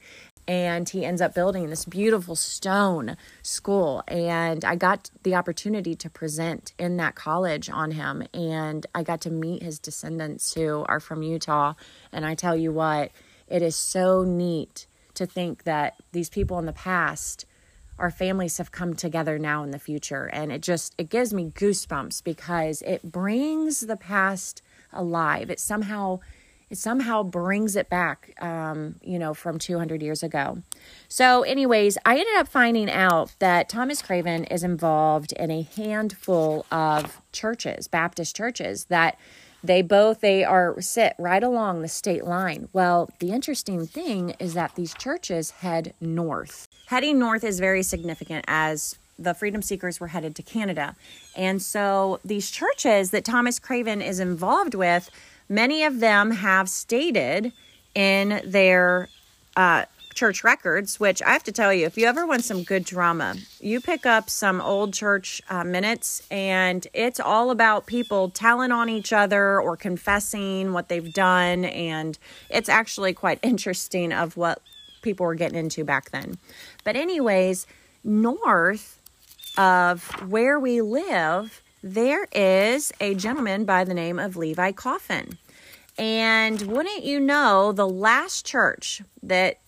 And 0.45 0.89
he 0.89 1.05
ends 1.05 1.21
up 1.21 1.33
building 1.33 1.69
this 1.69 1.85
beautiful 1.85 2.35
stone 2.35 3.15
school. 3.43 4.03
And 4.09 4.65
I 4.65 4.75
got 4.75 5.09
the 5.23 5.35
opportunity 5.35 5.95
to 5.95 6.09
present 6.09 6.73
in 6.77 6.97
that 6.97 7.15
college 7.15 7.69
on 7.69 7.91
him. 7.91 8.27
And 8.33 8.85
I 8.93 9.03
got 9.03 9.21
to 9.21 9.29
meet 9.29 9.63
his 9.63 9.79
descendants 9.79 10.53
who 10.53 10.83
are 10.89 10.99
from 10.99 11.23
Utah. 11.23 11.75
And 12.11 12.25
I 12.25 12.35
tell 12.35 12.57
you 12.57 12.73
what, 12.73 13.11
it 13.47 13.61
is 13.61 13.77
so 13.77 14.23
neat 14.23 14.85
to 15.13 15.25
think 15.25 15.63
that 15.63 15.93
these 16.11 16.29
people 16.29 16.59
in 16.59 16.65
the 16.65 16.73
past 16.73 17.45
our 17.99 18.11
families 18.11 18.57
have 18.57 18.71
come 18.71 18.95
together 18.95 19.37
now 19.37 19.63
in 19.63 19.71
the 19.71 19.79
future. 19.79 20.25
And 20.31 20.51
it 20.51 20.61
just 20.61 20.95
it 20.97 21.09
gives 21.09 21.33
me 21.33 21.51
goosebumps 21.53 22.23
because 22.23 22.81
it 22.83 23.03
brings 23.03 23.81
the 23.81 23.97
past 23.97 24.61
alive. 24.91 25.49
It 25.49 25.59
somehow 25.59 26.19
it 26.69 26.77
somehow 26.77 27.23
brings 27.23 27.75
it 27.75 27.89
back 27.89 28.31
um, 28.41 28.95
you 29.01 29.17
know 29.17 29.33
from 29.33 29.59
200 29.59 30.01
years 30.01 30.23
ago. 30.23 30.61
So 31.07 31.43
anyways 31.43 31.97
i 32.05 32.13
ended 32.13 32.35
up 32.37 32.47
finding 32.47 32.89
out 32.89 33.35
that 33.39 33.69
thomas 33.69 34.01
craven 34.01 34.45
is 34.45 34.63
involved 34.63 35.31
in 35.33 35.51
a 35.51 35.61
handful 35.61 36.65
of 36.71 37.21
churches 37.31 37.87
baptist 37.87 38.35
churches 38.35 38.85
that 38.85 39.17
they 39.63 39.81
both 39.81 40.21
they 40.21 40.43
are 40.43 40.79
sit 40.81 41.15
right 41.17 41.43
along 41.43 41.81
the 41.81 41.87
state 41.87 42.25
line. 42.25 42.69
Well 42.73 43.09
the 43.19 43.31
interesting 43.31 43.85
thing 43.85 44.35
is 44.39 44.53
that 44.53 44.75
these 44.75 44.93
churches 44.93 45.51
head 45.51 45.93
north. 45.99 46.67
Heading 46.87 47.19
north 47.19 47.43
is 47.43 47.59
very 47.59 47.83
significant 47.83 48.45
as 48.47 48.97
the 49.17 49.33
freedom 49.33 49.61
seekers 49.61 49.99
were 49.99 50.07
headed 50.07 50.35
to 50.35 50.43
canada. 50.43 50.95
And 51.35 51.61
so 51.61 52.19
these 52.23 52.49
churches 52.51 53.11
that 53.11 53.25
thomas 53.25 53.59
craven 53.59 54.01
is 54.01 54.19
involved 54.19 54.75
with 54.75 55.09
many 55.49 55.83
of 55.83 55.99
them 55.99 56.31
have 56.31 56.69
stated 56.69 57.51
in 57.95 58.41
their 58.45 59.09
uh, 59.57 59.85
church 60.19 60.43
records, 60.43 60.99
which 60.99 61.21
I 61.21 61.29
have 61.29 61.45
to 61.45 61.51
tell 61.53 61.73
you, 61.73 61.85
if 61.85 61.97
you 61.97 62.05
ever 62.05 62.27
want 62.27 62.43
some 62.43 62.63
good 62.63 62.83
drama, 62.83 63.35
you 63.61 63.79
pick 63.79 64.05
up 64.05 64.29
some 64.29 64.59
old 64.59 64.93
church 64.93 65.41
uh, 65.49 65.63
minutes, 65.63 66.21
and 66.29 66.85
it's 66.93 67.21
all 67.21 67.51
about 67.51 67.85
people 67.85 68.29
telling 68.29 68.73
on 68.73 68.89
each 68.89 69.13
other 69.13 69.61
or 69.61 69.77
confessing 69.77 70.73
what 70.73 70.89
they've 70.89 71.13
done. 71.13 71.63
And 71.63 72.19
it's 72.49 72.67
actually 72.67 73.13
quite 73.13 73.39
interesting 73.43 74.11
of 74.11 74.35
what 74.35 74.61
people 75.01 75.25
were 75.25 75.35
getting 75.35 75.57
into 75.57 75.85
back 75.85 76.11
then. 76.11 76.37
But, 76.83 76.97
anyways, 76.97 77.65
north 78.03 78.99
of 79.57 80.03
where 80.29 80.59
we 80.59 80.81
live, 80.81 81.63
there 81.81 82.27
is 82.33 82.91
a 82.99 83.15
gentleman 83.15 83.63
by 83.63 83.85
the 83.85 83.93
name 83.93 84.19
of 84.19 84.35
Levi 84.35 84.73
Coffin. 84.73 85.37
And 85.97 86.61
wouldn't 86.63 87.03
you 87.03 87.21
know, 87.21 87.71
the 87.71 87.87
last 87.87 88.45
church 88.45 89.01
that 89.23 89.59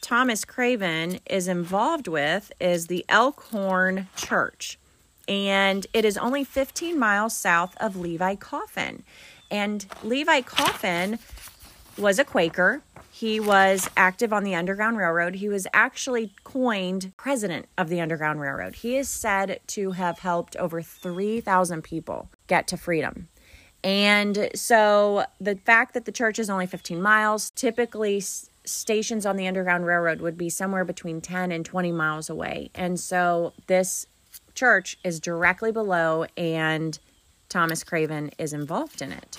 Thomas 0.00 0.44
Craven 0.44 1.20
is 1.26 1.48
involved 1.48 2.08
with 2.08 2.52
is 2.60 2.86
the 2.86 3.04
Elkhorn 3.08 4.08
Church. 4.16 4.78
And 5.26 5.86
it 5.92 6.04
is 6.04 6.16
only 6.16 6.44
15 6.44 6.98
miles 6.98 7.36
south 7.36 7.76
of 7.78 7.96
Levi 7.96 8.36
Coffin. 8.36 9.02
And 9.50 9.84
Levi 10.02 10.40
Coffin 10.42 11.18
was 11.98 12.18
a 12.18 12.24
Quaker. 12.24 12.82
He 13.10 13.40
was 13.40 13.90
active 13.96 14.32
on 14.32 14.44
the 14.44 14.54
Underground 14.54 14.96
Railroad. 14.96 15.36
He 15.36 15.48
was 15.48 15.66
actually 15.74 16.32
coined 16.44 17.12
president 17.16 17.66
of 17.76 17.88
the 17.88 18.00
Underground 18.00 18.40
Railroad. 18.40 18.76
He 18.76 18.96
is 18.96 19.08
said 19.08 19.60
to 19.68 19.92
have 19.92 20.20
helped 20.20 20.56
over 20.56 20.80
3,000 20.80 21.82
people 21.82 22.30
get 22.46 22.68
to 22.68 22.76
freedom. 22.76 23.28
And 23.82 24.50
so 24.54 25.24
the 25.40 25.56
fact 25.56 25.94
that 25.94 26.04
the 26.04 26.12
church 26.12 26.38
is 26.38 26.48
only 26.48 26.66
15 26.66 27.00
miles, 27.02 27.50
typically 27.50 28.22
stations 28.68 29.26
on 29.26 29.36
the 29.36 29.46
Underground 29.46 29.86
Railroad 29.86 30.20
would 30.20 30.38
be 30.38 30.48
somewhere 30.48 30.84
between 30.84 31.20
10 31.20 31.52
and 31.52 31.64
20 31.64 31.92
miles 31.92 32.30
away. 32.30 32.70
And 32.74 32.98
so 32.98 33.52
this 33.66 34.06
church 34.54 34.98
is 35.04 35.20
directly 35.20 35.72
below, 35.72 36.26
and 36.36 36.98
Thomas 37.48 37.84
Craven 37.84 38.30
is 38.38 38.52
involved 38.52 39.02
in 39.02 39.12
it. 39.12 39.38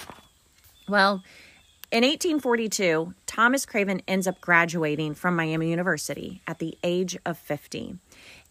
Well, 0.87 1.23
in 1.91 2.03
1842, 2.03 3.13
Thomas 3.25 3.65
Craven 3.65 4.01
ends 4.07 4.27
up 4.27 4.39
graduating 4.41 5.15
from 5.15 5.35
Miami 5.35 5.69
University 5.69 6.41
at 6.47 6.59
the 6.59 6.77
age 6.83 7.17
of 7.25 7.37
50. 7.37 7.97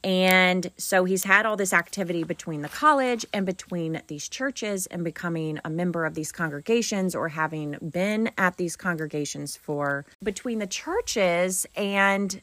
And 0.04 0.70
so 0.76 1.04
he's 1.04 1.24
had 1.24 1.44
all 1.44 1.56
this 1.56 1.72
activity 1.72 2.22
between 2.22 2.62
the 2.62 2.68
college 2.68 3.26
and 3.32 3.44
between 3.44 4.00
these 4.06 4.28
churches 4.28 4.86
and 4.86 5.02
becoming 5.02 5.58
a 5.64 5.70
member 5.70 6.04
of 6.04 6.14
these 6.14 6.30
congregations 6.30 7.14
or 7.14 7.28
having 7.28 7.76
been 7.90 8.30
at 8.38 8.56
these 8.56 8.76
congregations 8.76 9.56
for 9.56 10.06
between 10.22 10.60
the 10.60 10.66
churches 10.66 11.66
and 11.74 12.40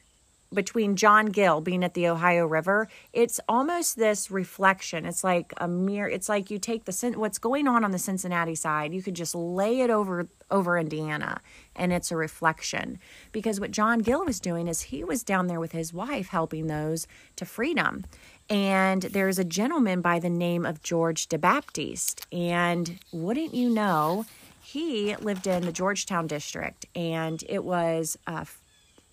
between 0.54 0.96
John 0.96 1.28
Gill 1.28 1.62
being 1.62 1.84
at 1.84 1.94
the 1.94 2.08
Ohio 2.08 2.46
River, 2.46 2.88
it's 3.14 3.40
almost 3.48 3.98
this 3.98 4.32
reflection. 4.32 5.06
It's 5.06 5.24
like 5.24 5.54
a 5.58 5.68
mirror. 5.68 6.10
It's 6.10 6.30
like 6.30 6.50
you 6.50 6.60
take 6.60 6.86
the 6.86 7.14
what's 7.18 7.38
going 7.38 7.68
on 7.68 7.84
on 7.84 7.92
the 7.92 8.00
Cincinnati 8.00 8.56
side, 8.56 8.94
you 8.94 9.04
could 9.04 9.16
just 9.16 9.36
lay 9.36 9.82
it 9.82 9.90
over 9.90 10.28
over 10.52 10.78
Indiana, 10.78 11.42
and 11.76 11.92
it's 11.92 12.12
a 12.12 12.16
reflection. 12.16 13.00
Because 13.32 13.60
what 13.60 13.72
John 13.72 14.00
Gill 14.00 14.24
was 14.26 14.40
doing 14.40 14.68
is 14.68 14.82
he 14.82 15.04
was 15.04 15.24
down 15.24 15.48
there 15.48 15.60
with 15.60 15.72
his 15.72 15.94
wife 15.94 16.28
helping 16.28 16.68
those 16.68 17.08
to 17.36 17.46
freedom. 17.46 18.06
And 18.50 19.02
there's 19.02 19.40
a 19.40 19.44
gentleman 19.44 20.02
by 20.02 20.20
the 20.20 20.30
name 20.30 20.66
of 20.66 20.84
George 20.84 21.28
DeBaptiste, 21.28 22.26
and 22.32 23.00
wouldn't 23.12 23.56
you 23.56 23.70
know, 23.70 24.26
he 24.62 25.16
lived 25.16 25.48
in 25.48 25.66
the 25.66 25.72
Georgetown 25.72 26.28
district, 26.28 26.86
and 26.96 27.44
it 27.50 27.64
was 27.64 28.18
uh, 28.28 28.46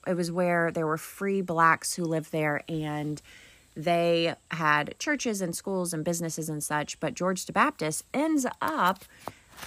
it 0.07 0.15
was 0.15 0.31
where 0.31 0.71
there 0.71 0.87
were 0.87 0.99
free 0.99 1.41
blacks 1.41 1.95
who 1.95 2.05
lived 2.05 2.33
there 2.33 2.63
and 2.69 3.23
they 3.75 4.35
had 4.51 4.95
churches 4.99 5.41
and 5.41 5.57
schools 5.57 5.95
and 5.95 6.05
businesses 6.05 6.49
and 6.49 6.63
such 6.63 6.99
but 7.01 7.15
george 7.15 7.45
DeBaptiste 7.47 8.03
ends 8.13 8.47
up 8.61 9.05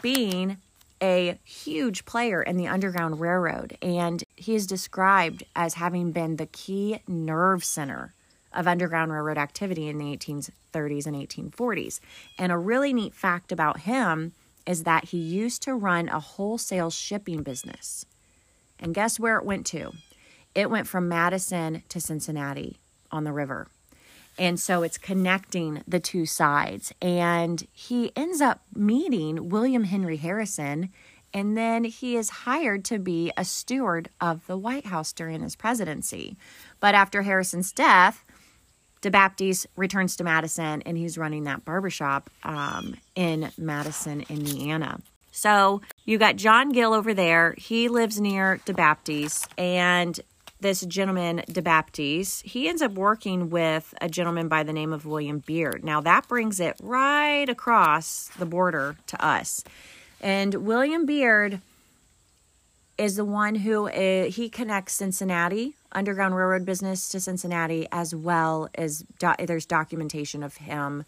being 0.02 0.58
a 1.02 1.38
huge 1.44 2.06
player 2.06 2.42
in 2.42 2.58
the 2.58 2.68
underground 2.68 3.20
railroad 3.20 3.78
and 3.82 4.24
he 4.36 4.56
is 4.56 4.68
described 4.68 5.44
as 5.56 5.76
having 5.76 6.12
been 6.12 6.36
the 6.36 6.46
key 6.48 7.00
nerve 7.08 7.64
center 7.64 8.14
of 8.54 8.68
underground 8.68 9.12
railroad 9.12 9.38
activity 9.38 9.88
in 9.88 9.98
the 9.98 10.16
1830s 10.16 11.06
and 11.06 11.16
1840s 11.16 12.00
and 12.38 12.52
a 12.52 12.58
really 12.58 12.94
neat 12.94 13.14
fact 13.14 13.52
about 13.52 13.82
him 13.82 14.32
is 14.66 14.84
that 14.84 15.06
he 15.06 15.18
used 15.18 15.62
to 15.64 15.76
run 15.76 16.10
a 16.10 16.20
wholesale 16.20 16.90
shipping 16.90 17.44
business. 17.44 18.06
And 18.80 18.94
guess 18.94 19.20
where 19.20 19.38
it 19.38 19.46
went 19.46 19.66
to 19.68 19.94
it 20.56 20.70
went 20.70 20.88
from 20.88 21.08
Madison 21.08 21.84
to 21.90 22.00
Cincinnati 22.00 22.80
on 23.12 23.26
the 23.26 23.34
river. 23.34 23.68
And 24.38 24.60
so 24.60 24.84
it's 24.84 24.98
connecting 24.98 25.84
the 25.88 26.00
two 26.00 26.26
sides. 26.26 26.94
And 27.02 27.66
he 27.72 28.12
ends 28.16 28.42
up 28.42 28.62
meeting 28.74 29.50
William 29.50 29.84
Henry 29.84 30.18
Harrison. 30.18 30.90
And 31.34 31.58
then 31.58 31.84
he 31.84 32.16
is 32.16 32.30
hired 32.30 32.84
to 32.86 33.00
be 33.00 33.32
a 33.38 33.46
steward 33.46 34.10
of 34.20 34.46
the 34.48 34.58
White 34.58 34.86
House 34.88 35.14
during 35.14 35.42
his 35.42 35.56
presidency. 35.56 36.38
But 36.80 36.96
after 36.96 37.22
Harrison's 37.22 37.72
death, 37.72 38.26
DeBaptiste 39.02 39.68
returns 39.76 40.16
to 40.16 40.24
Madison 40.24 40.82
and 40.82 40.98
he's 40.98 41.18
running 41.18 41.44
that 41.44 41.64
barbershop 41.64 42.30
um, 42.44 42.96
in 43.16 43.52
Madison, 43.58 44.26
Indiana. 44.30 45.00
So 45.32 45.82
you 46.06 46.18
got 46.18 46.38
John 46.38 46.72
Gill 46.72 46.94
over 46.94 47.14
there. 47.14 47.56
He 47.58 47.90
lives 47.90 48.22
near 48.22 48.62
DeBaptiste, 48.66 49.48
and 49.58 50.18
this 50.60 50.82
gentleman, 50.82 51.44
DeBaptiste, 51.50 52.44
he 52.44 52.68
ends 52.68 52.82
up 52.82 52.94
working 52.94 53.50
with 53.50 53.94
a 54.02 54.10
gentleman 54.10 54.48
by 54.48 54.64
the 54.64 54.74
name 54.74 54.94
of 54.94 55.06
William 55.06 55.40
Beard. 55.40 55.84
Now, 55.84 56.02
that 56.02 56.28
brings 56.28 56.60
it 56.60 56.76
right 56.82 57.48
across 57.48 58.30
the 58.40 58.46
border 58.46 58.96
to 59.08 59.26
us. 59.26 59.64
And 60.22 60.54
William 60.66 61.06
Beard 61.06 61.62
is 62.98 63.18
the 63.18 63.26
one 63.26 63.56
who 63.56 63.90
uh, 63.90 64.26
he 64.26 64.50
connects 64.50 64.94
Cincinnati 64.94 65.76
Underground 65.92 66.36
Railroad 66.36 66.66
business 66.66 67.10
to 67.10 67.20
Cincinnati, 67.20 67.88
as 67.92 68.14
well 68.14 68.70
as 68.76 69.04
do- 69.20 69.34
there's 69.46 69.66
documentation 69.66 70.44
of 70.44 70.58
him 70.58 71.06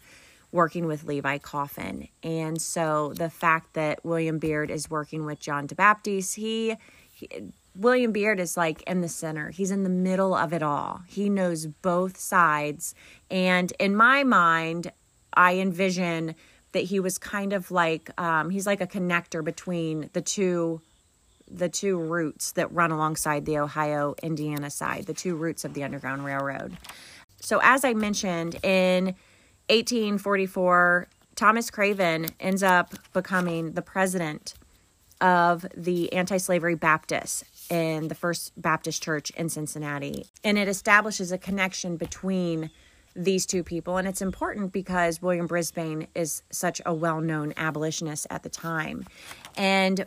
working 0.50 0.86
with 0.86 1.04
Levi 1.04 1.38
Coffin. 1.38 2.08
And 2.22 2.60
so 2.60 3.12
the 3.14 3.28
fact 3.28 3.74
that 3.74 4.04
William 4.04 4.38
Beard 4.38 4.70
is 4.70 4.90
working 4.90 5.26
with 5.26 5.40
John 5.40 5.68
DeBaptiste, 5.68 6.36
he, 6.36 6.76
he 7.12 7.28
William 7.78 8.10
Beard 8.10 8.40
is 8.40 8.56
like 8.56 8.82
in 8.82 9.02
the 9.02 9.08
center. 9.08 9.50
He's 9.50 9.70
in 9.70 9.84
the 9.84 9.88
middle 9.88 10.34
of 10.34 10.52
it 10.52 10.64
all. 10.64 11.02
He 11.06 11.28
knows 11.28 11.66
both 11.66 12.18
sides. 12.18 12.92
And 13.30 13.72
in 13.78 13.94
my 13.94 14.24
mind, 14.24 14.90
I 15.32 15.54
envision 15.58 16.34
that 16.72 16.84
he 16.84 16.98
was 16.98 17.18
kind 17.18 17.52
of 17.52 17.70
like 17.70 18.10
um, 18.20 18.50
he's 18.50 18.66
like 18.66 18.80
a 18.80 18.86
connector 18.86 19.42
between 19.44 20.10
the 20.12 20.20
two 20.20 20.82
the 21.50 21.68
two 21.68 21.96
routes 21.96 22.52
that 22.52 22.70
run 22.74 22.90
alongside 22.90 23.46
the 23.46 23.56
Ohio 23.56 24.14
Indiana 24.22 24.68
side, 24.68 25.06
the 25.06 25.14
two 25.14 25.34
routes 25.34 25.64
of 25.64 25.72
the 25.72 25.82
Underground 25.82 26.22
Railroad. 26.22 26.76
So 27.40 27.58
as 27.62 27.86
I 27.86 27.94
mentioned 27.94 28.56
in 28.62 29.14
1844, 29.70 31.06
Thomas 31.36 31.70
Craven 31.70 32.26
ends 32.38 32.62
up 32.62 32.92
becoming 33.14 33.72
the 33.72 33.80
president 33.80 34.52
of 35.22 35.64
the 35.74 36.12
anti-slavery 36.12 36.74
Baptists 36.74 37.44
in 37.70 38.08
the 38.08 38.14
First 38.14 38.52
Baptist 38.60 39.02
Church 39.02 39.30
in 39.30 39.48
Cincinnati. 39.48 40.26
And 40.42 40.58
it 40.58 40.68
establishes 40.68 41.32
a 41.32 41.38
connection 41.38 41.96
between 41.96 42.70
these 43.14 43.46
two 43.46 43.64
people. 43.64 43.96
And 43.96 44.06
it's 44.06 44.22
important 44.22 44.72
because 44.72 45.20
William 45.20 45.46
Brisbane 45.46 46.06
is 46.14 46.42
such 46.50 46.80
a 46.86 46.94
well 46.94 47.20
known 47.20 47.52
abolitionist 47.56 48.26
at 48.30 48.42
the 48.42 48.48
time. 48.48 49.06
And 49.56 50.06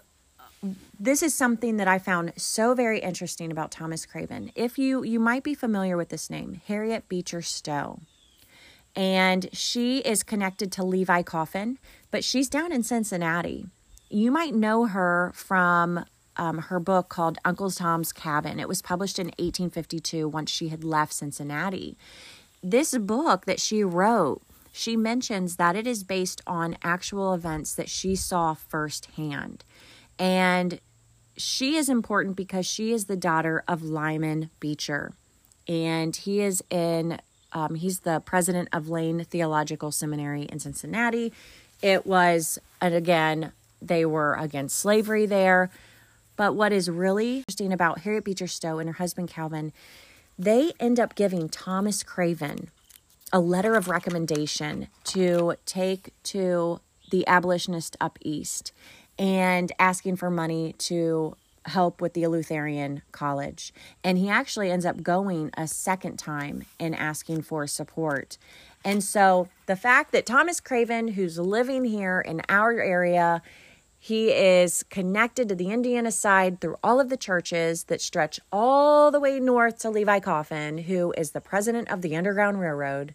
this 1.00 1.24
is 1.24 1.34
something 1.34 1.78
that 1.78 1.88
I 1.88 1.98
found 1.98 2.34
so 2.38 2.74
very 2.74 3.00
interesting 3.00 3.52
about 3.52 3.72
Thomas 3.72 4.06
Craven. 4.06 4.52
If 4.56 4.78
you 4.78 5.04
you 5.04 5.20
might 5.20 5.44
be 5.44 5.56
familiar 5.56 5.98
with 5.98 6.10
this 6.10 6.30
name, 6.30 6.62
Harriet 6.68 7.10
Beecher 7.10 7.42
Stowe. 7.42 8.00
And 8.96 9.48
she 9.54 10.00
is 10.00 10.22
connected 10.22 10.72
to 10.74 10.84
Levi 10.84 11.22
Coffin, 11.22 11.80
but 12.12 12.24
she's 12.24 12.50
down 12.50 12.74
in 12.74 12.84
Cincinnati. 12.84 13.68
You 14.10 14.32
might 14.32 14.54
know 14.54 14.88
her 14.88 15.32
from 15.34 16.04
um, 16.38 16.58
her 16.58 16.80
book 16.80 17.10
called 17.10 17.38
Uncle 17.44 17.72
Tom's 17.72 18.12
Cabin. 18.14 18.60
It 18.60 18.68
was 18.68 18.82
published 18.82 19.20
in 19.20 19.28
1852 19.28 20.28
once 20.28 20.52
she 20.52 20.70
had 20.70 20.84
left 20.84 21.14
Cincinnati. 21.14 21.98
This 22.64 22.98
book 22.98 23.46
that 23.46 23.60
she 23.60 23.84
wrote, 23.84 24.42
she 24.72 24.96
mentions 24.96 25.58
that 25.58 25.76
it 25.76 25.86
is 25.86 26.04
based 26.04 26.42
on 26.48 26.78
actual 26.84 27.34
events 27.34 27.74
that 27.76 27.90
she 27.90 28.16
saw 28.16 28.54
firsthand. 28.54 29.66
And 30.18 30.80
she 31.36 31.76
is 31.76 31.90
important 31.90 32.36
because 32.36 32.66
she 32.66 32.92
is 32.92 33.06
the 33.06 33.18
daughter 33.18 33.64
of 33.68 33.84
Lyman 33.84 34.50
Beecher. 34.60 35.14
And 35.68 36.16
he 36.16 36.42
is 36.42 36.64
in, 36.70 37.20
um, 37.52 37.76
he's 37.76 38.02
the 38.02 38.20
president 38.22 38.70
of 38.72 38.90
Lane 38.90 39.24
Theological 39.24 39.92
Seminary 39.92 40.44
in 40.44 40.60
Cincinnati. 40.60 41.34
It 41.82 42.06
was, 42.06 42.60
and 42.80 42.94
again, 42.94 43.52
they 43.82 44.06
were 44.06 44.36
against 44.36 44.78
slavery 44.78 45.26
there. 45.26 45.72
But 46.42 46.56
what 46.56 46.74
is 46.74 46.90
really 46.90 47.38
interesting 47.38 47.72
about 47.72 48.00
Harriet 48.00 48.24
Beecher 48.24 48.48
Stowe 48.48 48.80
and 48.80 48.90
her 48.90 48.94
husband 48.94 49.30
Calvin, 49.30 49.72
they 50.40 50.72
end 50.80 51.00
up 51.00 51.14
giving 51.14 51.48
Thomas 51.50 52.02
Craven 52.02 52.72
a 53.32 53.40
letter 53.40 53.76
of 53.76 53.88
recommendation 53.88 54.88
to 55.04 55.54
take 55.68 56.16
to 56.24 56.80
the 57.12 57.28
abolitionist 57.28 57.96
up 58.02 58.18
east 58.24 58.72
and 59.20 59.72
asking 59.78 60.16
for 60.16 60.32
money 60.32 60.74
to 60.80 61.38
help 61.68 62.02
with 62.02 62.14
the 62.16 62.24
Eleutherian 62.24 63.04
College. 63.12 63.72
And 64.04 64.18
he 64.18 64.28
actually 64.28 64.72
ends 64.72 64.84
up 64.84 65.04
going 65.04 65.52
a 65.56 65.68
second 65.68 66.18
time 66.18 66.66
and 66.80 66.96
asking 66.96 67.44
for 67.44 67.68
support. 67.68 68.40
And 68.84 69.04
so 69.04 69.48
the 69.68 69.76
fact 69.76 70.12
that 70.14 70.26
Thomas 70.26 70.60
Craven, 70.60 71.10
who's 71.10 71.38
living 71.38 71.86
here 71.86 72.20
in 72.20 72.42
our 72.50 72.80
area, 72.80 73.44
he 74.04 74.32
is 74.32 74.82
connected 74.90 75.48
to 75.48 75.54
the 75.54 75.70
Indiana 75.70 76.12
side 76.12 76.60
through 76.60 76.76
all 76.84 77.00
of 77.00 77.10
the 77.10 77.16
churches 77.16 77.84
that 77.84 78.02
stretch 78.02 78.40
all 78.52 79.12
the 79.12 79.20
way 79.20 79.40
north 79.40 79.78
to 79.78 79.92
Levi 79.92 80.20
Coffin, 80.20 80.80
who 80.80 81.14
is 81.16 81.32
the 81.32 81.40
president 81.40 81.88
of 81.88 82.02
the 82.02 82.16
Underground 82.16 82.60
Railroad. 82.60 83.14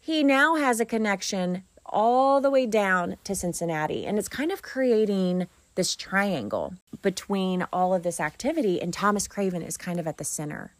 He 0.00 0.24
now 0.24 0.56
has 0.56 0.80
a 0.80 0.84
connection 0.84 1.62
all 1.84 2.40
the 2.40 2.50
way 2.50 2.66
down 2.66 3.16
to 3.22 3.36
Cincinnati, 3.36 4.04
and 4.04 4.18
it's 4.18 4.26
kind 4.26 4.50
of 4.50 4.60
creating 4.60 5.46
this 5.76 5.94
triangle 5.94 6.74
between 7.00 7.64
all 7.72 7.94
of 7.94 8.02
this 8.02 8.18
activity, 8.18 8.82
and 8.82 8.92
Thomas 8.92 9.28
Craven 9.28 9.62
is 9.62 9.76
kind 9.76 10.00
of 10.00 10.08
at 10.08 10.18
the 10.18 10.24
center. 10.24 10.72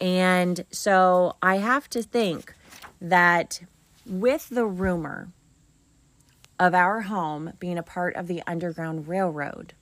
And 0.00 0.64
so 0.70 1.34
I 1.42 1.56
have 1.56 1.90
to 1.90 2.00
think 2.00 2.54
that 3.00 3.60
with 4.08 4.50
the 4.50 4.66
rumor 4.66 5.32
of 6.58 6.74
our 6.74 7.02
home 7.02 7.52
being 7.58 7.78
a 7.78 7.82
part 7.82 8.16
of 8.16 8.26
the 8.26 8.42
Underground 8.46 9.08
Railroad, 9.08 9.74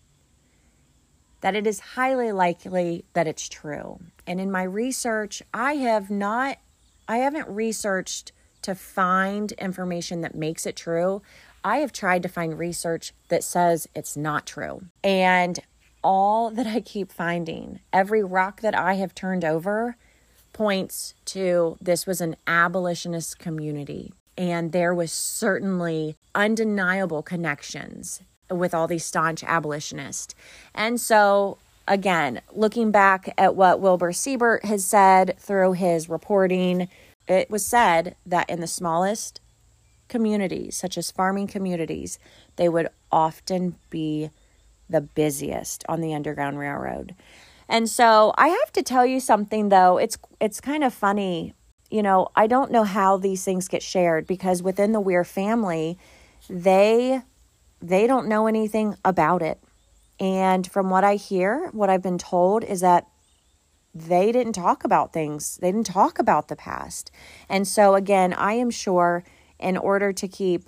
that 1.40 1.54
it 1.54 1.66
is 1.66 1.80
highly 1.80 2.32
likely 2.32 3.04
that 3.12 3.26
it's 3.26 3.48
true. 3.48 4.00
And 4.26 4.40
in 4.40 4.50
my 4.50 4.62
research, 4.62 5.42
I 5.52 5.74
have 5.74 6.10
not, 6.10 6.58
I 7.06 7.18
haven't 7.18 7.48
researched 7.48 8.32
to 8.62 8.74
find 8.74 9.52
information 9.52 10.22
that 10.22 10.34
makes 10.34 10.64
it 10.64 10.74
true. 10.74 11.22
I 11.62 11.78
have 11.78 11.92
tried 11.92 12.22
to 12.22 12.28
find 12.28 12.58
research 12.58 13.12
that 13.28 13.44
says 13.44 13.86
it's 13.94 14.16
not 14.16 14.46
true. 14.46 14.86
And 15.02 15.60
all 16.02 16.50
that 16.50 16.66
I 16.66 16.80
keep 16.80 17.12
finding, 17.12 17.80
every 17.92 18.22
rock 18.22 18.60
that 18.62 18.74
I 18.74 18.94
have 18.94 19.14
turned 19.14 19.44
over, 19.44 19.96
points 20.52 21.14
to 21.26 21.76
this 21.80 22.06
was 22.06 22.20
an 22.20 22.36
abolitionist 22.46 23.38
community. 23.38 24.12
And 24.36 24.72
there 24.72 24.94
was 24.94 25.12
certainly 25.12 26.16
undeniable 26.34 27.22
connections 27.22 28.20
with 28.50 28.74
all 28.74 28.86
these 28.86 29.04
staunch 29.04 29.44
abolitionists. 29.44 30.34
And 30.74 31.00
so, 31.00 31.58
again, 31.86 32.40
looking 32.52 32.90
back 32.90 33.32
at 33.38 33.54
what 33.54 33.80
Wilbur 33.80 34.12
Siebert 34.12 34.64
has 34.64 34.84
said 34.84 35.36
through 35.38 35.72
his 35.72 36.08
reporting, 36.08 36.88
it 37.28 37.50
was 37.50 37.64
said 37.64 38.16
that 38.26 38.50
in 38.50 38.60
the 38.60 38.66
smallest 38.66 39.40
communities, 40.08 40.76
such 40.76 40.98
as 40.98 41.10
farming 41.10 41.46
communities, 41.46 42.18
they 42.56 42.68
would 42.68 42.88
often 43.10 43.76
be 43.90 44.30
the 44.88 45.00
busiest 45.00 45.84
on 45.88 46.00
the 46.00 46.14
Underground 46.14 46.58
Railroad. 46.58 47.14
And 47.68 47.88
so 47.88 48.34
I 48.36 48.48
have 48.48 48.72
to 48.72 48.82
tell 48.82 49.06
you 49.06 49.20
something 49.20 49.70
though, 49.70 49.96
it's 49.98 50.18
it's 50.40 50.60
kind 50.60 50.84
of 50.84 50.92
funny. 50.92 51.54
You 51.94 52.02
know, 52.02 52.26
I 52.34 52.48
don't 52.48 52.72
know 52.72 52.82
how 52.82 53.18
these 53.18 53.44
things 53.44 53.68
get 53.68 53.80
shared 53.80 54.26
because 54.26 54.64
within 54.64 54.90
the 54.90 55.00
Weir 55.00 55.22
family, 55.22 55.96
they 56.50 57.22
they 57.80 58.08
don't 58.08 58.26
know 58.26 58.48
anything 58.48 58.96
about 59.04 59.42
it. 59.42 59.62
And 60.18 60.66
from 60.66 60.90
what 60.90 61.04
I 61.04 61.14
hear, 61.14 61.68
what 61.70 61.90
I've 61.90 62.02
been 62.02 62.18
told 62.18 62.64
is 62.64 62.80
that 62.80 63.06
they 63.94 64.32
didn't 64.32 64.54
talk 64.54 64.82
about 64.82 65.12
things. 65.12 65.56
They 65.58 65.70
didn't 65.70 65.86
talk 65.86 66.18
about 66.18 66.48
the 66.48 66.56
past. 66.56 67.12
And 67.48 67.64
so, 67.64 67.94
again, 67.94 68.32
I 68.32 68.54
am 68.54 68.70
sure 68.70 69.22
in 69.60 69.76
order 69.76 70.12
to 70.14 70.26
keep 70.26 70.64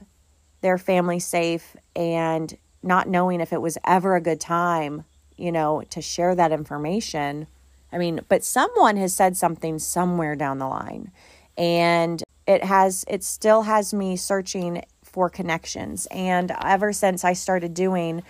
their 0.60 0.78
family 0.78 1.18
safe 1.18 1.74
and 1.96 2.56
not 2.84 3.08
knowing 3.08 3.40
if 3.40 3.52
it 3.52 3.60
was 3.60 3.78
ever 3.84 4.14
a 4.14 4.20
good 4.20 4.40
time, 4.40 5.04
you 5.36 5.50
know, 5.50 5.82
to 5.90 6.00
share 6.00 6.36
that 6.36 6.52
information. 6.52 7.48
I 7.96 7.98
mean, 7.98 8.20
but 8.28 8.44
someone 8.44 8.98
has 8.98 9.14
said 9.14 9.38
something 9.38 9.78
somewhere 9.78 10.36
down 10.36 10.58
the 10.58 10.68
line. 10.68 11.10
And 11.56 12.22
it 12.46 12.62
has, 12.62 13.06
it 13.08 13.24
still 13.24 13.62
has 13.62 13.94
me 13.94 14.16
searching 14.16 14.84
for 15.02 15.30
connections. 15.30 16.06
And 16.10 16.52
ever 16.62 16.92
since 16.92 17.24
I 17.24 17.32
started 17.32 17.72
doing 17.72 18.22